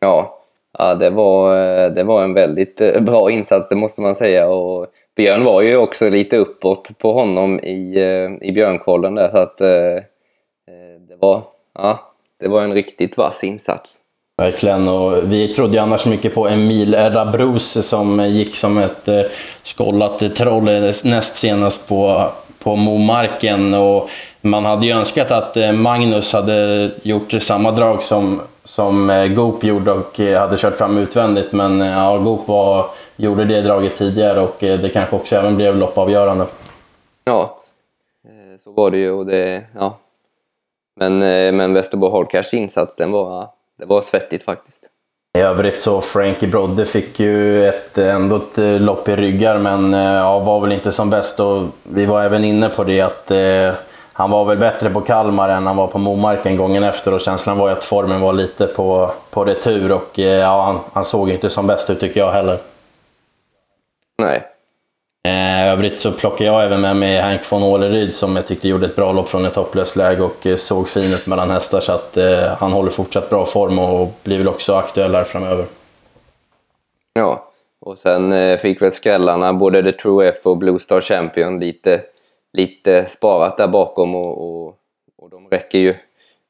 Ja, 0.00 0.38
ja 0.78 0.94
det, 0.94 1.10
var, 1.10 1.54
det 1.90 2.04
var 2.04 2.22
en 2.22 2.34
väldigt 2.34 3.00
bra 3.00 3.30
insats 3.30 3.68
det 3.68 3.76
måste 3.76 4.00
man 4.00 4.14
säga 4.14 4.48
och 4.48 4.86
Björn 5.16 5.44
var 5.44 5.60
ju 5.60 5.76
också 5.76 6.08
lite 6.08 6.36
uppåt 6.36 6.90
på 6.98 7.12
honom 7.12 7.60
i, 7.60 7.98
i 8.42 8.52
björnkollen 8.52 9.14
där 9.14 9.28
så 9.28 9.38
att 9.38 9.60
var, 11.20 11.42
ja, 11.74 12.12
det 12.40 12.48
var 12.48 12.62
en 12.62 12.74
riktigt 12.74 13.16
vass 13.16 13.44
insats. 13.44 14.00
Verkligen, 14.36 14.88
och 14.88 15.32
vi 15.32 15.48
trodde 15.48 15.72
ju 15.72 15.78
annars 15.78 16.06
mycket 16.06 16.34
på 16.34 16.48
Emil 16.48 16.94
Rabrus 16.94 17.88
som 17.88 18.28
gick 18.28 18.56
som 18.56 18.78
ett 18.78 19.08
eh, 19.08 19.22
skållat 19.62 20.34
troll 20.34 20.64
näst 21.04 21.36
senast 21.36 21.88
på, 21.88 22.30
på 22.58 22.76
Momarken. 22.76 23.74
Och 23.74 24.10
man 24.40 24.64
hade 24.64 24.86
ju 24.86 24.92
önskat 24.92 25.30
att 25.30 25.56
eh, 25.56 25.72
Magnus 25.72 26.32
hade 26.32 26.90
gjort 27.02 27.32
samma 27.32 27.70
drag 27.70 28.02
som, 28.02 28.40
som 28.64 29.10
eh, 29.10 29.26
Goop 29.26 29.64
gjorde 29.64 29.92
och 29.92 30.18
hade 30.18 30.58
kört 30.58 30.76
fram 30.76 30.98
utvändigt. 30.98 31.52
Men 31.52 31.80
ja, 31.80 32.18
Goop 32.18 32.48
var, 32.48 32.90
gjorde 33.16 33.44
det 33.44 33.60
draget 33.60 33.98
tidigare 33.98 34.40
och 34.40 34.56
det 34.58 34.92
kanske 34.92 35.16
också 35.16 35.36
även 35.36 35.56
blev 35.56 35.76
loppavgörande. 35.76 36.46
Ja, 37.24 37.58
så 38.64 38.72
var 38.72 38.90
det 38.90 38.98
ju 38.98 39.10
och 39.10 39.26
det, 39.26 39.64
ja, 39.74 39.98
Men, 40.98 41.22
eh, 41.22 41.52
men 41.52 41.74
Västerbo 41.74 42.10
Hardcash 42.10 42.54
insats, 42.54 42.96
den 42.96 43.12
var, 43.12 43.48
det 43.78 43.84
var 43.84 44.02
svettigt 44.02 44.44
faktiskt. 44.44 44.90
I 45.38 45.40
övrigt 45.40 45.80
så 45.80 46.00
Frankie 46.00 46.48
Brodde 46.48 46.86
fick 46.86 47.20
ju 47.20 47.64
ett, 47.66 47.98
ändå 47.98 48.36
ett 48.36 48.58
eh, 48.58 48.80
lopp 48.80 49.08
i 49.08 49.16
ryggar 49.16 49.58
men 49.58 49.94
eh, 49.94 50.00
ja, 50.00 50.38
var 50.38 50.60
väl 50.60 50.72
inte 50.72 50.92
som 50.92 51.10
bäst. 51.10 51.40
Och 51.40 51.62
vi 51.82 52.06
var 52.06 52.22
även 52.22 52.44
inne 52.44 52.68
på 52.68 52.84
det 52.84 53.00
att 53.00 53.30
eh, 53.30 53.72
han 54.12 54.30
var 54.30 54.44
väl 54.44 54.58
bättre 54.58 54.90
på 54.90 55.00
Kalmar 55.00 55.48
än 55.48 55.66
han 55.66 55.76
var 55.76 55.86
på 55.86 55.98
Momarken 55.98 56.56
gången 56.56 56.84
efter 56.84 57.14
och 57.14 57.20
känslan 57.20 57.58
var 57.58 57.68
ju 57.68 57.72
att 57.72 57.84
formen 57.84 58.20
var 58.20 58.32
lite 58.32 58.66
på, 58.66 59.10
på 59.30 59.44
retur 59.44 59.92
och 59.92 60.18
eh, 60.18 60.24
ja, 60.24 60.62
han, 60.62 60.80
han 60.92 61.04
såg 61.04 61.30
inte 61.30 61.50
som 61.50 61.66
bäst 61.66 61.90
ut 61.90 62.00
tycker 62.00 62.20
jag 62.20 62.32
heller. 62.32 62.58
Nej. 64.18 64.42
Övrigt 65.68 66.00
så 66.00 66.12
plockar 66.12 66.44
jag 66.44 66.64
även 66.64 66.80
med 66.80 66.96
mig 66.96 67.20
Hank 67.20 67.52
von 67.52 67.62
Åleryd 67.62 68.14
som 68.14 68.36
jag 68.36 68.46
tyckte 68.46 68.68
gjorde 68.68 68.86
ett 68.86 68.96
bra 68.96 69.12
lopp 69.12 69.28
från 69.28 69.44
ett 69.44 69.56
hopplöst 69.56 69.96
läge 69.96 70.22
och 70.22 70.46
eh, 70.46 70.56
såg 70.56 70.88
fin 70.88 71.12
ut 71.12 71.26
mellan 71.26 71.50
hästar 71.50 71.80
så 71.80 71.92
att 71.92 72.16
eh, 72.16 72.56
han 72.58 72.72
håller 72.72 72.90
fortsatt 72.90 73.30
bra 73.30 73.46
form 73.46 73.78
och 73.78 74.08
blir 74.22 74.38
väl 74.38 74.48
också 74.48 74.74
aktuell 74.74 75.14
här 75.14 75.24
framöver. 75.24 75.64
Ja, 77.12 77.44
och 77.80 77.98
sen 77.98 78.32
eh, 78.32 78.58
fick 78.58 78.82
väl 78.82 78.92
skrällarna, 78.92 79.52
både 79.52 79.82
The 79.82 79.92
True 79.92 80.28
F 80.28 80.36
och 80.46 80.58
Blue 80.58 80.78
Star 80.78 81.00
Champion, 81.00 81.60
lite, 81.60 82.00
lite 82.52 83.06
sparat 83.06 83.56
där 83.56 83.68
bakom 83.68 84.14
och, 84.14 84.66
och, 84.66 84.74
och 85.18 85.30
de 85.30 85.48
räcker 85.48 85.78
ju 85.78 85.94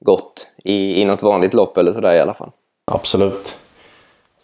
gott 0.01 0.47
i, 0.65 1.03
i 1.03 1.05
något 1.05 1.23
vanligt 1.23 1.55
lopp 1.55 1.77
eller 1.77 1.93
sådär 1.93 2.15
i 2.15 2.21
alla 2.21 2.35
fall. 2.35 2.51
Absolut. 2.85 3.57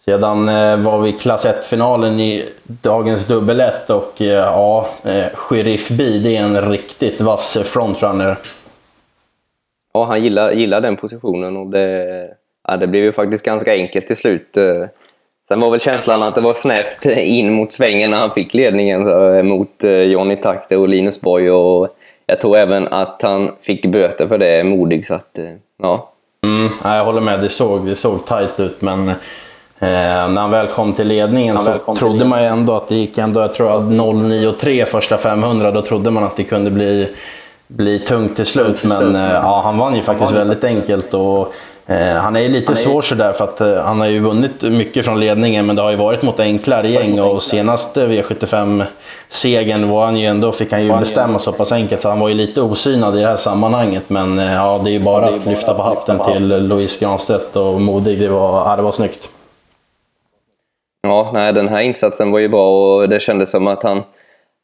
Sedan 0.05 0.49
eh, 0.49 0.77
var 0.77 1.01
vi 1.01 1.13
klass 1.13 1.45
1-finalen 1.45 2.19
i 2.19 2.45
dagens 2.65 3.25
dubbel 3.25 3.59
1 3.59 3.89
och 3.89 4.21
eh, 4.21 4.27
ja, 4.27 4.89
eh, 5.03 5.25
Sheriff 5.33 5.89
B 5.89 6.03
det 6.03 6.37
är 6.37 6.43
en 6.43 6.71
riktigt 6.71 7.21
vass 7.21 7.57
frontrunner. 7.63 8.37
Ja, 9.93 10.05
han 10.05 10.23
gillar, 10.23 10.51
gillar 10.51 10.81
den 10.81 10.95
positionen 10.95 11.57
och 11.57 11.67
det, 11.67 12.07
ja, 12.67 12.77
det 12.77 12.87
blev 12.87 13.03
ju 13.03 13.11
faktiskt 13.11 13.45
ganska 13.45 13.73
enkelt 13.73 14.07
till 14.07 14.15
slut. 14.15 14.57
Sen 15.47 15.59
var 15.59 15.71
väl 15.71 15.79
känslan 15.79 16.23
att 16.23 16.35
det 16.35 16.41
var 16.41 16.53
snävt 16.53 17.05
in 17.05 17.53
mot 17.53 17.71
svängen 17.71 18.11
när 18.11 18.17
han 18.17 18.31
fick 18.31 18.53
ledningen 18.53 19.03
mot 19.47 19.83
Johnny 19.83 20.35
Takter 20.35 20.77
och 20.77 20.89
Linus 20.89 21.21
Borg 21.21 21.51
och 21.51 21.89
jag 22.25 22.39
tror 22.39 22.57
även 22.57 22.87
att 22.87 23.21
han 23.21 23.51
fick 23.61 23.85
böter 23.85 24.27
för 24.27 24.37
det, 24.37 24.63
modig, 24.63 25.05
så 25.05 25.13
att 25.13 25.39
ja. 25.81 26.11
Mm, 26.43 26.69
ja, 26.83 26.97
jag 26.97 27.05
håller 27.05 27.21
med, 27.21 27.39
det 27.39 27.49
såg, 27.49 27.85
det 27.85 27.95
såg 27.95 28.25
tajt 28.25 28.59
ut 28.59 28.81
men 28.81 29.11
eh, 29.79 29.87
när 29.87 30.41
han 30.41 30.51
väl 30.51 30.67
kom 30.67 30.93
till 30.93 31.07
ledningen 31.07 31.59
så 31.59 31.63
till 31.63 31.79
trodde 31.79 31.99
ledningen. 31.99 32.29
man 32.29 32.41
ju 32.41 32.47
ändå 32.47 32.75
att 32.75 32.87
det 32.87 32.95
gick 32.95 33.17
ändå, 33.17 33.41
jag 33.41 33.53
tror 33.53 33.77
att 33.77 33.83
0,93 33.83 34.85
första 34.85 35.17
500, 35.17 35.71
då 35.71 35.81
trodde 35.81 36.11
man 36.11 36.23
att 36.23 36.37
det 36.37 36.43
kunde 36.43 36.71
bli, 36.71 37.09
bli 37.67 37.99
tungt 37.99 38.35
till 38.35 38.45
slut. 38.45 38.83
Men 38.83 39.15
eh, 39.15 39.33
ja, 39.33 39.61
han 39.63 39.77
vann 39.77 39.95
ju 39.95 40.01
faktiskt 40.01 40.31
väldigt 40.31 40.63
enkelt. 40.63 41.13
Och, 41.13 41.53
eh, 41.85 42.15
han 42.15 42.35
är 42.35 42.39
ju 42.39 42.49
lite 42.49 42.75
svår 42.75 43.01
sådär 43.01 43.33
för 43.33 43.43
att 43.43 43.61
eh, 43.61 43.83
han 43.83 43.99
har 43.99 44.07
ju 44.07 44.19
vunnit 44.19 44.61
mycket 44.61 45.05
från 45.05 45.19
ledningen 45.19 45.65
men 45.65 45.75
det 45.75 45.81
har 45.81 45.91
ju 45.91 45.95
varit 45.95 46.21
mot 46.21 46.39
enklare 46.39 46.89
gäng 46.89 47.19
och 47.19 47.43
senaste 47.43 48.07
V75-segern 48.07 49.89
var 49.89 50.05
han 50.05 50.17
ju 50.17 50.27
ändå, 50.27 50.51
fick 50.51 50.71
han 50.71 50.83
ju 50.83 50.99
bestämma 50.99 51.39
så 51.39 51.51
pass 51.51 51.71
enkelt 51.71 52.01
så 52.01 52.09
han 52.09 52.19
var 52.19 52.29
ju 52.29 52.35
lite 52.35 52.61
osynad 52.61 53.17
i 53.17 53.21
det 53.21 53.27
här 53.27 53.35
sammanhanget. 53.35 54.03
Men 54.07 54.39
eh, 54.39 54.53
ja, 54.53 54.81
det 54.83 54.89
är 54.89 54.93
ju 54.93 54.99
bara 54.99 55.25
att 55.25 55.45
lyfta 55.45 55.73
på 55.73 55.81
hatten 55.81 56.19
till 56.19 56.67
Louise 56.67 57.05
Granstedt 57.05 57.55
och 57.55 57.81
modig. 57.81 58.19
Det 58.19 58.29
var, 58.29 58.69
ja, 58.69 58.75
det 58.75 58.81
var 58.81 58.91
snyggt. 58.91 59.27
Ja, 61.05 61.31
nej, 61.33 61.53
den 61.53 61.67
här 61.67 61.81
insatsen 61.81 62.31
var 62.31 62.39
ju 62.39 62.47
bra 62.47 62.95
och 62.95 63.09
det 63.09 63.19
kändes 63.19 63.51
som 63.51 63.67
att 63.67 63.83
han, 63.83 64.03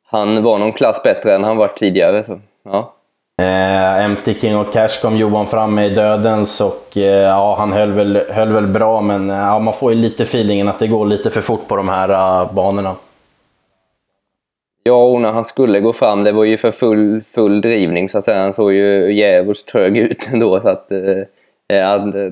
han 0.07 0.43
var 0.43 0.57
någon 0.57 0.71
klass 0.71 1.03
bättre 1.03 1.35
än 1.35 1.43
han 1.43 1.57
varit 1.57 1.77
tidigare. 1.77 2.23
Så, 2.23 2.39
ja. 2.65 2.93
Eh, 3.41 4.09
MT 4.09 4.39
King 4.39 4.57
och 4.57 4.73
Cash 4.73 5.01
kom 5.01 5.17
Johan 5.17 5.47
fram 5.47 5.75
med 5.75 5.91
i 5.91 5.95
dödens 5.95 6.61
och 6.61 6.97
eh, 6.97 7.03
ja, 7.03 7.55
han 7.57 7.71
höll 7.71 7.91
väl, 7.91 8.23
höll 8.29 8.51
väl 8.51 8.67
bra 8.67 9.01
men 9.01 9.29
eh, 9.29 9.37
ja, 9.37 9.59
man 9.59 9.73
får 9.73 9.93
ju 9.93 9.97
lite 9.97 10.23
feelingen 10.23 10.67
att 10.67 10.79
det 10.79 10.87
går 10.87 11.05
lite 11.05 11.29
för 11.29 11.41
fort 11.41 11.67
på 11.67 11.75
de 11.75 11.89
här 11.89 12.09
eh, 12.09 12.53
banorna. 12.53 12.95
Ja, 14.83 15.03
och 15.03 15.21
när 15.21 15.31
han 15.31 15.45
skulle 15.45 15.79
gå 15.79 15.93
fram, 15.93 16.23
det 16.23 16.31
var 16.31 16.43
ju 16.43 16.57
för 16.57 16.71
full, 16.71 17.21
full 17.23 17.61
drivning 17.61 18.09
så 18.09 18.17
att 18.17 18.25
säga. 18.25 18.41
Han 18.41 18.53
såg 18.53 18.73
ju 18.73 19.13
djävulskt 19.13 19.69
trög 19.69 19.97
ut 19.97 20.29
ändå. 20.31 20.61
Så 20.61 20.69
att, 20.69 20.91
eh, 20.91 20.99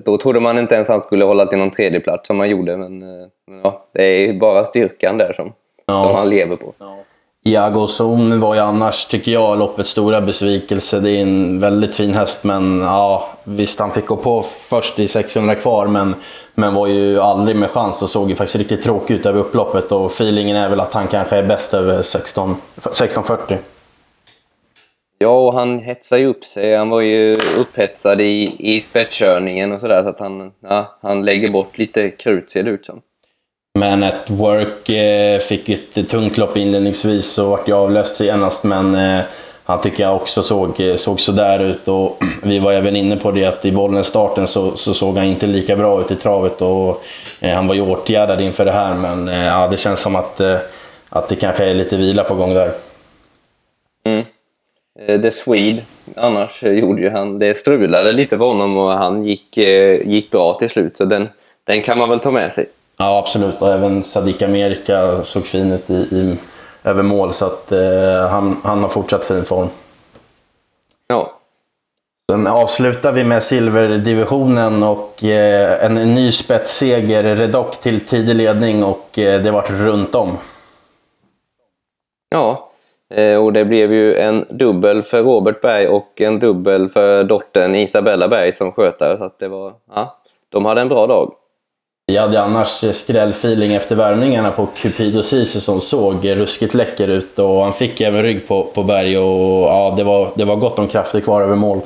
då 0.06 0.18
trodde 0.18 0.40
man 0.40 0.58
inte 0.58 0.76
ens 0.76 0.88
han 0.90 1.00
skulle 1.00 1.26
hålla 1.26 1.46
till 1.46 1.58
någon 1.58 1.72
tredjeplats 1.72 2.28
som 2.28 2.40
han 2.40 2.50
gjorde. 2.50 2.78
Men, 2.78 3.02
eh, 3.02 3.28
men 3.48 3.60
ja, 3.64 3.86
det 3.94 4.04
är 4.30 4.34
bara 4.34 4.64
styrkan 4.64 5.18
där 5.18 5.34
som, 5.34 5.54
Ja. 5.86 6.04
som 6.04 6.16
han 6.16 6.30
lever 6.30 6.56
på. 6.56 6.74
Iago 7.46 7.88
Zon 7.88 8.40
var 8.40 8.56
ju 8.56 8.60
annars, 8.62 9.06
tycker 9.06 9.32
jag, 9.32 9.60
loppets 9.60 9.90
stora 9.90 10.22
besvikelse. 10.22 11.00
Det 11.00 11.12
är 11.12 11.22
en 11.22 11.60
väldigt 11.60 11.96
fin 11.96 12.14
häst, 12.14 12.44
men 12.44 12.80
ja, 12.82 13.30
visst 13.44 13.80
han 13.80 13.92
fick 13.92 14.06
gå 14.06 14.16
på 14.16 14.42
först 14.42 15.00
i 15.00 15.08
600 15.08 15.56
kvar, 15.56 15.88
men, 15.88 16.16
men 16.56 16.74
var 16.74 16.88
ju 16.88 17.20
aldrig 17.20 17.58
med 17.58 17.70
chans 17.70 18.02
och 18.02 18.10
såg 18.10 18.30
ju 18.30 18.36
faktiskt 18.36 18.56
riktigt 18.56 18.84
tråkig 18.84 19.14
ut 19.16 19.26
över 19.26 19.40
upploppet. 19.40 19.92
Och 19.92 20.06
feelingen 20.06 20.58
är 20.58 20.70
väl 20.70 20.80
att 20.80 20.94
han 20.94 21.08
kanske 21.08 21.38
är 21.38 21.44
bäst 21.44 21.74
över 21.74 22.02
16 22.02 22.56
1640. 22.76 23.58
Ja, 25.22 25.48
och 25.48 25.54
han 25.54 25.80
hetsade 25.80 26.22
ju 26.22 26.28
upp 26.28 26.46
sig. 26.46 26.76
Han 26.76 26.90
var 26.90 27.02
ju 27.02 27.36
upphetsad 27.58 28.22
i, 28.22 28.56
i 28.60 28.82
spetskörningen 28.82 29.72
och 29.72 29.80
sådär. 29.80 30.04
Så 30.04 30.10
att 30.10 30.20
han, 30.20 30.52
ja, 30.60 30.98
han 31.02 31.26
lägger 31.26 31.50
bort 31.50 31.78
lite 31.78 32.10
krut 32.10 32.50
ser 32.50 32.64
det 32.64 32.70
ut 32.70 32.86
som. 32.86 33.02
Men 33.80 34.04
ett 34.04 34.30
work 34.30 34.90
eh, 34.90 35.40
fick 35.40 35.70
ett 35.70 36.10
tungt 36.10 36.38
lopp 36.38 36.58
inledningsvis 36.58 37.38
och 37.38 37.50
vart 37.50 37.70
ju 37.70 37.74
avlöst 37.74 38.16
senast. 38.16 38.64
Men 38.64 38.96
eh, 38.96 39.22
han 39.64 39.82
tycker 39.82 40.04
jag 40.04 40.16
också 40.16 40.44
såg, 40.44 40.82
såg 40.96 41.20
sådär 41.20 41.60
ut. 41.60 41.88
Och 41.88 42.24
vi 42.44 42.60
var 42.60 42.74
även 42.74 42.96
inne 42.96 43.16
på 43.16 43.32
det 43.32 43.46
att 43.46 43.66
i 43.66 43.72
Bollnäs-starten 43.72 44.48
så, 44.48 44.78
så 44.78 44.94
såg 44.94 45.18
han 45.18 45.26
inte 45.26 45.48
lika 45.48 45.76
bra 45.76 46.02
ut 46.02 46.12
i 46.12 46.16
travet. 46.16 46.62
Och, 46.62 47.04
eh, 47.40 47.56
han 47.56 47.68
var 47.68 47.76
ju 47.76 47.82
åtgärdad 47.82 48.42
inför 48.42 48.66
det 48.66 48.72
här 48.72 48.94
men 48.94 49.28
eh, 49.28 49.46
ja, 49.46 49.68
det 49.68 49.78
känns 49.78 50.02
som 50.02 50.16
att, 50.16 50.40
eh, 50.40 50.58
att 51.10 51.30
det 51.30 51.36
kanske 51.36 51.66
är 51.66 51.74
lite 51.74 51.98
vila 51.98 52.24
på 52.24 52.36
gång 52.36 52.54
där. 52.54 52.72
Mm. 54.06 54.26
Eh, 55.06 55.22
The 55.22 55.32
Swede, 55.32 55.82
annars 56.16 56.64
eh, 56.64 56.74
gjorde 56.74 57.02
ju 57.02 57.10
han, 57.10 57.40
det 57.40 57.58
strulade 57.58 58.12
lite 58.12 58.38
för 58.38 58.46
honom 58.46 58.78
och 58.78 58.92
han 58.92 59.24
gick, 59.24 59.58
eh, 59.58 60.08
gick 60.08 60.32
bra 60.32 60.54
till 60.54 60.70
slut. 60.70 60.98
Så 60.98 61.06
den, 61.06 61.30
den 61.64 61.82
kan 61.82 61.98
man 61.98 62.10
väl 62.10 62.20
ta 62.20 62.32
med 62.32 62.52
sig. 62.52 62.66
Ja 62.98 63.20
absolut 63.20 63.62
och 63.62 63.74
även 63.74 64.04
Sadiq 64.04 64.42
Amerika 64.42 65.24
såg 65.24 65.46
fin 65.46 65.72
ut 65.72 65.90
i, 65.90 65.94
i, 65.94 66.38
över 66.84 67.04
mål 67.04 67.34
så 67.34 67.46
att 67.46 67.72
eh, 67.72 68.30
han, 68.30 68.58
han 68.64 68.82
har 68.82 68.90
fortsatt 68.90 69.26
fin 69.26 69.46
form. 69.46 69.68
Ja, 71.08 71.40
Sen 72.32 72.48
avslutar 72.48 73.12
vi 73.12 73.24
med 73.24 73.44
silverdivisionen 73.44 74.84
och 74.84 75.24
eh, 75.24 75.86
en 75.86 75.94
ny 75.94 76.32
spetsseger. 76.32 77.36
Redock 77.36 77.80
till 77.80 78.06
tidig 78.06 78.36
ledning 78.36 78.84
och 78.84 79.20
eh, 79.20 79.42
det 79.42 79.52
vart 79.52 79.70
runt 79.70 80.16
om. 80.16 80.38
ja. 82.30 82.69
Eh, 83.10 83.44
och 83.44 83.54
det 83.54 83.66
blev 83.66 83.94
ju 83.94 84.16
en 84.16 84.46
dubbel 84.50 85.04
för 85.04 85.24
Robert 85.24 85.62
Berg 85.62 85.88
och 85.88 86.22
en 86.22 86.40
dubbel 86.40 86.90
för 86.90 87.24
dottern 87.24 87.76
Isabella 87.76 88.28
Berg 88.28 88.54
som 88.54 88.72
skötare. 88.72 89.18
Så 89.18 89.24
att 89.24 89.40
det 89.40 89.48
var, 89.48 89.74
ja, 89.96 90.18
de 90.50 90.66
hade 90.66 90.82
en 90.82 90.90
bra 90.90 91.08
dag. 91.08 91.34
Vi 92.08 92.18
hade 92.18 92.42
annars 92.42 92.96
skrällfeeling 92.96 93.74
efter 93.74 93.96
värmningarna 93.96 94.52
på 94.52 94.68
Cupido 94.76 95.24
Ceesay 95.24 95.62
som 95.62 95.82
såg 95.82 96.30
ruskigt 96.30 96.74
läcker 96.74 97.08
ut 97.08 97.40
och 97.40 97.64
han 97.64 97.74
fick 97.74 98.02
även 98.02 98.24
rygg 98.24 98.48
på, 98.48 98.64
på 98.64 98.84
Berg 98.84 99.18
och 99.18 99.68
ja, 99.68 99.94
det 99.98 100.04
var, 100.04 100.32
det 100.36 100.46
var 100.46 100.56
gott 100.56 100.80
om 100.80 100.88
krafter 100.88 101.22
kvar 101.22 101.42
över 101.42 101.56
mål. 101.56 101.80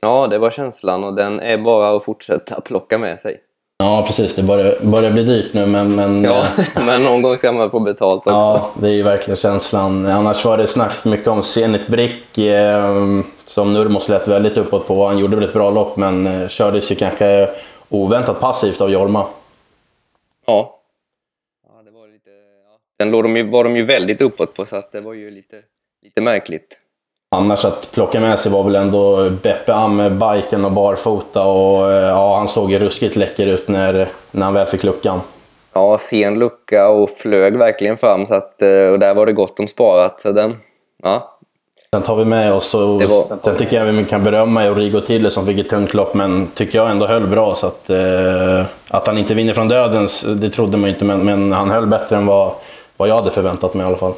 Ja, 0.00 0.26
det 0.26 0.38
var 0.38 0.50
känslan 0.50 1.04
och 1.04 1.14
den 1.14 1.40
är 1.40 1.58
bara 1.58 1.96
att 1.96 2.04
fortsätta 2.04 2.60
plocka 2.60 2.98
med 2.98 3.20
sig. 3.20 3.40
Ja 3.82 4.04
precis, 4.06 4.34
det 4.34 4.42
börjar, 4.42 4.76
börjar 4.82 5.10
bli 5.10 5.22
dyrt 5.22 5.54
nu 5.54 5.66
men, 5.66 5.94
men 5.94 6.24
Ja, 6.24 6.46
eh, 6.58 6.84
men 6.86 7.04
någon 7.04 7.22
gång 7.22 7.38
ska 7.38 7.52
man 7.52 7.70
få 7.70 7.80
betalt 7.80 8.18
också. 8.18 8.30
Ja, 8.30 8.70
det 8.80 8.88
är 8.88 8.92
ju 8.92 9.02
verkligen 9.02 9.36
känslan. 9.36 10.06
Annars 10.06 10.44
var 10.44 10.56
det 10.58 10.66
snack 10.66 11.04
mycket 11.04 11.26
om 11.26 11.42
Zenit 11.42 11.86
Brick 11.86 12.38
eh, 12.38 12.94
som 13.44 13.72
Nurmos 13.72 14.08
lät 14.08 14.28
väldigt 14.28 14.56
uppåt 14.56 14.86
på. 14.86 15.06
Han 15.06 15.18
gjorde 15.18 15.36
väl 15.36 15.44
ett 15.44 15.52
bra 15.52 15.70
lopp 15.70 15.96
men 15.96 16.26
eh, 16.26 16.48
kördes 16.48 16.92
ju 16.92 16.94
kanske 16.94 17.48
oväntat 17.88 18.40
passivt 18.40 18.80
av 18.80 18.90
Jorma. 18.90 19.26
Ja. 20.46 20.80
ja, 21.66 21.82
det 21.84 21.90
var 21.90 22.08
lite, 22.08 22.30
ja. 22.64 22.78
Den 22.98 23.10
låg 23.10 23.24
de 23.24 23.36
ju, 23.36 23.50
var 23.50 23.64
de 23.64 23.76
ju 23.76 23.84
väldigt 23.84 24.22
uppåt 24.22 24.54
på 24.54 24.66
så 24.66 24.76
att 24.76 24.92
det 24.92 25.00
var 25.00 25.14
ju 25.14 25.30
lite, 25.30 25.56
lite 26.02 26.20
märkligt. 26.20 26.78
Annars 27.36 27.64
att 27.64 27.90
plocka 27.92 28.20
med 28.20 28.38
sig 28.38 28.52
var 28.52 28.62
väl 28.64 28.74
ändå 28.74 29.30
Beppe 29.30 29.74
Am 29.74 29.96
med 29.96 30.12
biken 30.12 30.64
och 30.64 30.72
barfota 30.72 31.44
och 31.44 31.92
eh, 31.92 32.08
ja, 32.08 32.36
han 32.36 32.48
såg 32.48 32.70
ju 32.70 32.78
ruskigt 32.78 33.16
läcker 33.16 33.46
ut 33.46 33.68
när, 33.68 34.08
när 34.30 34.44
han 34.44 34.54
väl 34.54 34.66
fick 34.66 34.82
luckan. 34.84 35.20
Ja, 35.72 35.98
sen 35.98 36.38
lucka 36.38 36.88
och 36.88 37.10
flög 37.10 37.56
verkligen 37.58 37.96
fram 37.96 38.26
så 38.26 38.34
att, 38.34 38.62
eh, 38.62 38.68
och 38.92 38.98
där 38.98 39.14
var 39.14 39.26
det 39.26 39.32
gott 39.32 39.60
om 39.60 39.68
sparat. 39.68 40.20
Så 40.20 40.32
den, 40.32 40.56
ja, 41.02 41.36
Sen 41.94 42.02
tar 42.02 42.16
vi 42.16 42.24
med 42.24 42.52
oss 42.52 42.74
och 42.74 42.80
var- 43.02 43.38
sen 43.44 43.56
tycker 43.56 43.76
jag 43.84 43.92
vi 43.92 44.04
kan 44.04 44.22
berömma 44.24 44.64
Eurigo 44.64 45.00
Tille 45.00 45.30
som 45.30 45.46
fick 45.46 45.58
ett 45.58 45.68
tungt 45.68 45.94
lopp 45.94 46.14
men 46.14 46.46
tycker 46.54 46.78
jag 46.78 46.90
ändå 46.90 47.06
höll 47.06 47.26
bra 47.26 47.54
så 47.54 47.66
att, 47.66 47.90
eh, 47.90 48.64
att 48.88 49.06
han 49.06 49.18
inte 49.18 49.34
vinner 49.34 49.52
från 49.52 49.68
dödens 49.68 50.22
det 50.22 50.50
trodde 50.50 50.76
man 50.76 50.88
ju 50.88 50.94
inte 50.94 51.04
men, 51.04 51.24
men 51.24 51.52
han 51.52 51.70
höll 51.70 51.86
bättre 51.86 52.16
än 52.16 52.26
vad, 52.26 52.52
vad 52.96 53.08
jag 53.08 53.14
hade 53.14 53.30
förväntat 53.30 53.74
mig 53.74 53.84
i 53.84 53.86
alla 53.86 53.96
fall. 53.96 54.12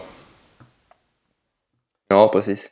ja 2.09 2.29
precis. 2.33 2.69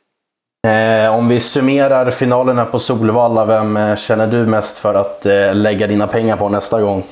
Eh, 0.67 1.17
om 1.17 1.29
vi 1.29 1.39
summerar 1.39 2.11
finalerna 2.11 2.65
på 2.65 2.79
Solvalla, 2.79 3.45
vem 3.45 3.77
eh, 3.77 3.95
känner 3.95 4.27
du 4.27 4.45
mest 4.45 4.77
för 4.77 4.93
att 4.93 5.25
eh, 5.25 5.55
lägga 5.55 5.87
dina 5.87 6.07
pengar 6.07 6.37
på 6.37 6.49
nästa 6.49 6.81
gång? 6.81 7.03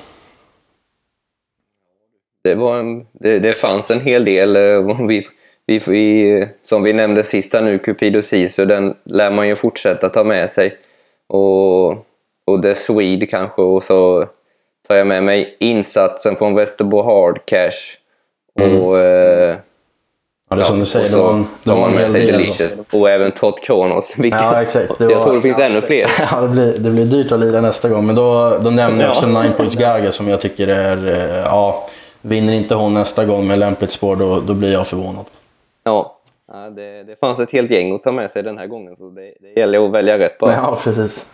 Det, 2.44 2.56
var 2.56 2.78
en, 2.80 3.06
det, 3.14 3.40
det 3.40 3.54
fanns 3.54 3.92
en 3.92 4.00
hel 4.02 4.26
del. 4.26 4.56
eh, 4.56 5.08
Vi, 5.08 5.24
vi, 5.66 5.80
vi, 5.88 6.48
som 6.64 6.84
vi 6.84 6.94
nämnde 6.94 7.24
sist 7.24 7.54
nu, 7.54 7.80
Cupido 7.80 8.22
Sisu, 8.22 8.66
den 8.66 8.96
lär 9.06 9.32
man 9.32 9.48
ju 9.48 9.56
fortsätta 9.56 10.10
ta 10.10 10.24
med 10.24 10.50
sig. 10.50 10.76
Och, 11.28 11.90
och 12.46 12.64
The 12.64 12.76
Swede 12.76 13.26
kanske, 13.26 13.62
och 13.62 13.84
så 13.84 14.26
tar 14.88 14.96
jag 14.96 15.08
med 15.08 15.24
mig 15.24 15.58
insatsen 15.60 16.36
från 16.36 16.56
Västerbo 16.56 17.02
Hard 17.02 17.46
Cash. 17.46 17.98
Och, 18.62 19.00
eh, 19.00 19.56
Ja, 20.50 20.56
det 20.56 20.62
är 20.62 20.66
som 20.66 20.80
du 20.80 20.86
säger, 20.86 21.06
och 21.06 21.12
så 21.12 21.24
var 21.24 21.34
en, 21.34 21.48
var 21.64 21.76
man 21.76 21.90
en 21.90 21.96
med 21.96 22.10
sig 22.10 22.26
del. 22.26 22.32
Delicious. 22.32 22.86
Och 22.92 23.10
även 23.10 23.32
Todd 23.32 23.60
Kronos. 23.64 24.14
Vilket, 24.18 24.42
Ja, 24.42 24.62
exakt. 24.62 24.98
Det 25.00 25.04
jag 25.06 25.16
var- 25.18 25.24
tror 25.24 25.36
det 25.36 25.42
finns 25.42 25.60
ännu 25.60 25.82
fler. 25.82 26.08
Ja, 26.32 26.42
det 26.42 26.48
blir, 26.48 26.74
det 26.80 26.90
blir 26.90 27.06
dyrt 27.06 27.32
att 27.32 27.40
lira 27.40 27.62
nästa 27.62 27.90
gång. 27.90 28.06
Men 28.06 28.16
då, 28.16 28.58
då 28.64 28.70
nämner 28.70 29.02
jag 29.04 29.12
också 29.12 29.28
Ja. 29.30 29.42
Nine 29.42 29.54
Points 29.54 29.76
Gaga 29.76 30.12
som 30.12 30.28
jag 30.28 30.42
tycker 30.42 30.68
är... 30.68 31.08
eh, 31.08 31.44
Ja, 31.46 31.88
vinner 32.22 32.54
inte 32.54 32.76
hon 32.76 32.94
nästa 32.94 33.26
gång 33.26 33.48
med 33.48 33.60
lämpligt 33.60 33.92
spår 33.92 34.16
då, 34.16 34.40
då 34.40 34.54
blir 34.54 34.74
jag 34.74 34.88
förvånad. 34.88 35.26
Ja, 35.84 36.16
ja 36.54 36.70
det, 36.70 37.04
det 37.04 37.20
fanns 37.20 37.40
ett 37.40 37.52
helt 37.52 37.72
gäng 37.72 37.96
att 37.96 38.04
ta 38.04 38.12
med 38.12 38.30
sig 38.30 38.44
den 38.44 38.58
här 38.58 38.68
gången. 38.68 38.96
Så 38.96 39.10
det, 39.10 39.34
det 39.42 39.60
gäller 39.60 39.86
att 39.86 39.92
välja 39.92 40.18
rätt 40.20 40.38
bara. 40.40 40.54
Ja, 40.54 40.78
precis. 40.84 41.26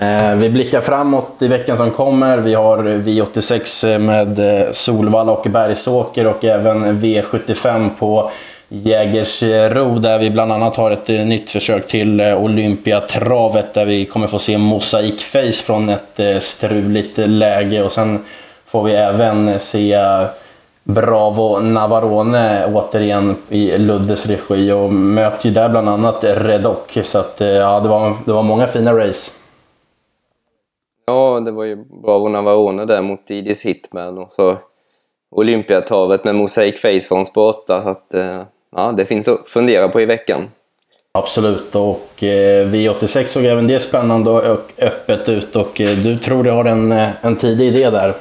Eh, 0.00 0.34
vi 0.36 0.50
blickar 0.50 0.80
framåt 0.80 1.28
i 1.38 1.48
veckan 1.48 1.76
som 1.76 1.90
kommer. 1.90 2.38
Vi 2.38 2.54
har 2.54 2.78
V86 2.78 3.98
med 3.98 4.38
eh, 4.62 4.70
Solvalla 4.72 5.32
och 5.32 5.46
Bergsåker 5.50 6.26
och 6.26 6.44
även 6.44 6.84
V75 7.02 7.90
på 7.98 8.30
Jägersro 8.68 9.98
där 9.98 10.18
vi 10.18 10.30
bland 10.30 10.52
annat 10.52 10.76
har 10.76 10.90
ett 10.90 11.10
eh, 11.10 11.26
nytt 11.26 11.50
försök 11.50 11.88
till 11.88 12.20
eh, 12.20 12.44
Olympiatravet 12.44 13.74
där 13.74 13.86
vi 13.86 14.04
kommer 14.04 14.26
få 14.26 14.38
se 14.38 14.58
Mosaic 14.58 15.22
Face 15.22 15.52
från 15.52 15.88
ett 15.88 16.20
eh, 16.20 16.38
struligt 16.38 17.18
läge 17.18 17.82
och 17.82 17.92
sen 17.92 18.24
får 18.66 18.82
vi 18.82 18.92
även 18.92 19.60
se 19.60 19.98
Bravo 20.84 21.60
Navarone 21.60 22.66
återigen 22.74 23.36
i 23.48 23.78
Luddes 23.78 24.26
regi 24.26 24.72
och 24.72 24.92
möter 24.92 25.48
ju 25.48 25.54
där 25.54 25.68
bland 25.68 25.88
annat 25.88 26.24
Redock. 26.24 26.98
Så 27.02 27.18
att, 27.18 27.36
ja, 27.38 27.80
det, 27.80 27.88
var, 27.88 28.16
det 28.26 28.32
var 28.32 28.42
många 28.42 28.66
fina 28.66 28.92
race. 28.98 29.30
Ja, 31.06 31.40
det 31.44 31.50
var 31.50 31.64
ju 31.64 31.76
Bravo 32.02 32.28
Navarone 32.28 32.84
där 32.84 33.02
mot 33.02 33.26
Didis 33.26 33.62
Hitman 33.62 34.18
och 34.18 34.32
så 34.32 34.58
Olympiatravet 35.30 36.24
med 36.24 36.34
Mosaic 36.34 36.80
Face 36.80 37.00
från 37.00 37.26
Sporta. 37.26 37.82
Så 37.82 37.88
att, 37.88 38.14
eh, 38.14 38.42
ja, 38.76 38.92
det 38.92 39.06
finns 39.06 39.28
att 39.28 39.48
fundera 39.48 39.88
på 39.88 40.00
i 40.00 40.06
veckan. 40.06 40.50
Absolut, 41.18 41.74
och 41.74 42.22
eh, 42.22 42.66
V86 42.66 43.26
såg 43.26 43.44
även 43.44 43.66
det 43.66 43.80
spännande 43.80 44.30
och 44.30 44.72
öppet 44.78 45.28
ut 45.28 45.56
och 45.56 45.80
eh, 45.80 45.96
du 45.98 46.18
tror 46.18 46.42
du 46.44 46.50
har 46.50 46.64
en, 46.64 46.92
eh, 46.92 47.08
en 47.22 47.36
tidig 47.36 47.66
idé 47.66 47.90
där. 47.90 48.14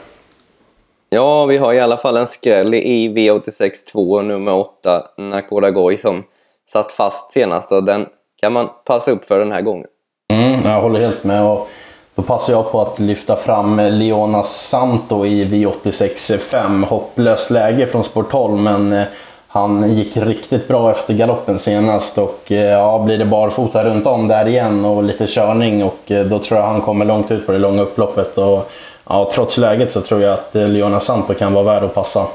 Ja, 1.09 1.45
vi 1.45 1.57
har 1.57 1.73
i 1.73 1.79
alla 1.79 1.97
fall 1.97 2.17
en 2.17 2.27
skräll 2.27 2.73
i 2.73 3.09
V86 3.09 3.71
2, 3.91 4.21
nummer 4.21 4.55
8, 4.55 5.03
Nakoda 5.17 5.71
Goy 5.71 5.97
som 5.97 6.23
satt 6.69 6.91
fast 6.91 7.33
senast 7.33 7.71
och 7.71 7.83
den 7.83 8.05
kan 8.41 8.53
man 8.53 8.69
passa 8.85 9.11
upp 9.11 9.25
för 9.25 9.39
den 9.39 9.51
här 9.51 9.61
gången. 9.61 9.87
Mm, 10.33 10.59
jag 10.63 10.81
håller 10.81 10.99
helt 10.99 11.23
med. 11.23 11.43
Och 11.43 11.69
då 12.15 12.21
passar 12.21 12.53
jag 12.53 12.71
på 12.71 12.81
att 12.81 12.99
lyfta 12.99 13.35
fram 13.35 13.77
Leona 13.77 14.43
Santo 14.43 15.25
i 15.25 15.45
V86 15.45 16.37
5. 16.37 16.83
Hopplöst 16.83 17.49
läge 17.49 17.87
från 17.87 18.03
Sportholm, 18.03 18.63
men 18.63 19.05
han 19.53 19.95
gick 19.95 20.17
riktigt 20.17 20.67
bra 20.67 20.91
efter 20.91 21.13
galoppen 21.13 21.59
senast. 21.59 22.17
Och 22.17 22.51
eh, 22.51 22.71
ja, 22.71 22.99
blir 22.99 23.17
det 23.17 23.25
barfota 23.25 23.83
runt 23.83 24.05
om 24.07 24.27
där 24.27 24.47
igen 24.47 24.85
och 24.85 25.03
lite 25.03 25.27
körning 25.27 25.83
och 25.83 26.11
eh, 26.11 26.25
då 26.25 26.39
tror 26.39 26.59
jag 26.59 26.67
han 26.67 26.81
kommer 26.81 27.05
långt 27.05 27.31
ut 27.31 27.45
på 27.45 27.51
det 27.51 27.57
långa 27.57 27.81
upploppet. 27.81 28.37
Och, 28.37 28.71
ja, 29.09 29.31
trots 29.33 29.57
läget 29.57 29.91
så 29.91 30.01
tror 30.01 30.21
jag 30.21 30.33
att 30.33 30.55
eh, 30.55 30.67
Leona 30.67 30.99
Santo 30.99 31.33
kan 31.33 31.53
vara 31.53 31.63
värd 31.63 31.83
att 31.83 31.93
passa. 31.93 32.27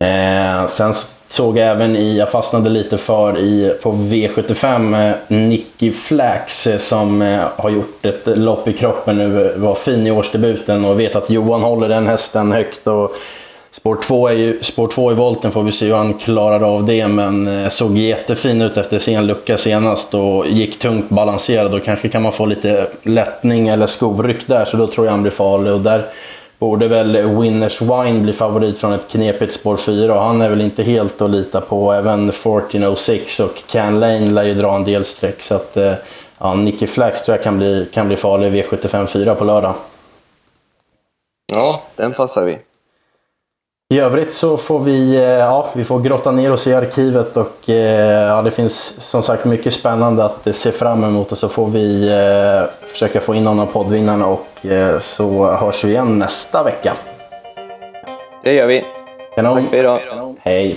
Eh, 0.00 0.66
sen 0.66 0.94
så 0.94 1.06
såg 1.28 1.58
jag 1.58 1.68
även 1.68 1.96
i, 1.96 2.18
jag 2.18 2.30
fastnade 2.30 2.70
lite 2.70 2.98
för 2.98 3.38
i, 3.38 3.74
på 3.82 3.92
V75, 3.92 5.08
eh, 5.08 5.14
Nicky 5.28 5.92
Flax 5.92 6.68
som 6.78 7.22
eh, 7.22 7.44
har 7.56 7.70
gjort 7.70 8.06
ett 8.06 8.38
lopp 8.38 8.68
i 8.68 8.72
kroppen 8.72 9.18
nu, 9.18 9.54
var 9.56 9.74
fin 9.74 10.06
i 10.06 10.10
årsdebuten 10.10 10.84
och 10.84 11.00
vet 11.00 11.16
att 11.16 11.30
Johan 11.30 11.62
håller 11.62 11.88
den 11.88 12.06
hästen 12.06 12.52
högt. 12.52 12.86
Och 12.86 13.12
spår 13.72 13.96
2 14.02 14.28
är 14.28 14.32
ju, 14.32 14.62
spår 14.62 14.88
2 14.88 15.12
i 15.12 15.14
volten 15.14 15.52
får 15.52 15.62
vi 15.62 15.72
se 15.72 15.86
hur 15.86 15.94
han 15.94 16.14
klarar 16.14 16.74
av 16.74 16.84
det 16.84 17.08
men 17.08 17.46
eh, 17.46 17.68
såg 17.68 17.96
jättefin 17.96 18.62
ut 18.62 18.76
efter 18.76 18.98
sin 18.98 19.26
lucka 19.26 19.58
senast 19.58 20.14
och 20.14 20.46
gick 20.46 20.78
tungt 20.78 21.08
balanserad 21.08 21.74
och 21.74 21.84
kanske 21.84 22.08
kan 22.08 22.22
man 22.22 22.32
få 22.32 22.46
lite 22.46 22.86
lättning 23.02 23.68
eller 23.68 23.86
skoryck 23.86 24.46
där 24.46 24.64
så 24.64 24.76
då 24.76 24.86
tror 24.86 25.06
jag 25.06 25.12
han 25.12 25.22
blir 25.22 25.32
farlig 25.32 25.72
och 25.72 25.80
där 25.80 26.04
borde 26.58 26.88
väl 26.88 27.12
Winners 27.12 27.82
Wine 27.82 28.20
bli 28.20 28.32
favorit 28.32 28.78
från 28.78 28.92
ett 28.92 29.08
knepigt 29.10 29.54
spår 29.54 29.76
4 29.76 30.14
och 30.14 30.20
han 30.20 30.42
är 30.42 30.48
väl 30.48 30.60
inte 30.60 30.82
helt 30.82 31.22
att 31.22 31.30
lita 31.30 31.60
på. 31.60 31.92
Även 31.92 32.28
1406 32.28 33.40
och 33.40 33.62
Can 33.70 34.00
Lane 34.00 34.30
lär 34.30 34.44
ju 34.44 34.54
dra 34.54 34.76
en 34.76 34.84
del 34.84 35.04
streck 35.04 35.42
så 35.42 35.54
att 35.54 35.76
eh, 35.76 35.92
ja, 36.38 36.54
Nicky 36.54 36.86
Flax 36.86 37.24
tror 37.24 37.36
jag 37.36 37.44
kan 37.44 37.58
bli, 37.58 37.88
kan 37.92 38.06
bli 38.06 38.16
farlig 38.16 38.54
i 38.54 38.62
V75 38.62 39.06
4 39.06 39.34
på 39.34 39.44
lördag. 39.44 39.74
ja 41.54 41.82
den 41.96 42.12
passar 42.12 42.44
vi. 42.44 42.58
I 43.92 43.98
övrigt 43.98 44.34
så 44.34 44.56
får 44.56 44.80
vi, 44.80 45.16
eh, 45.16 45.22
ja, 45.22 45.68
vi 45.74 45.84
får 45.84 46.00
grotta 46.00 46.30
ner 46.30 46.52
oss 46.52 46.66
i 46.66 46.74
arkivet 46.74 47.36
och 47.36 47.70
eh, 47.70 48.26
ja, 48.28 48.42
det 48.42 48.50
finns 48.50 48.94
som 49.00 49.22
sagt 49.22 49.44
mycket 49.44 49.74
spännande 49.74 50.24
att 50.24 50.56
se 50.56 50.72
fram 50.72 51.04
emot 51.04 51.32
och 51.32 51.38
så 51.38 51.48
får 51.48 51.66
vi 51.68 52.08
eh, 52.08 52.88
försöka 52.88 53.20
få 53.20 53.34
in 53.34 53.44
någon 53.44 53.60
av 53.60 53.66
poddvinnarna 53.66 54.26
och 54.26 54.66
eh, 54.66 55.00
så 55.00 55.50
hörs 55.50 55.84
vi 55.84 55.90
igen 55.90 56.18
nästa 56.18 56.62
vecka. 56.62 56.92
Det 58.42 58.54
gör 58.54 58.66
vi. 58.66 58.84
Kanon. 59.36 59.56
Tack 59.56 59.70
för 59.70 59.78
idag. 59.78 60.00
Hej. 60.40 60.76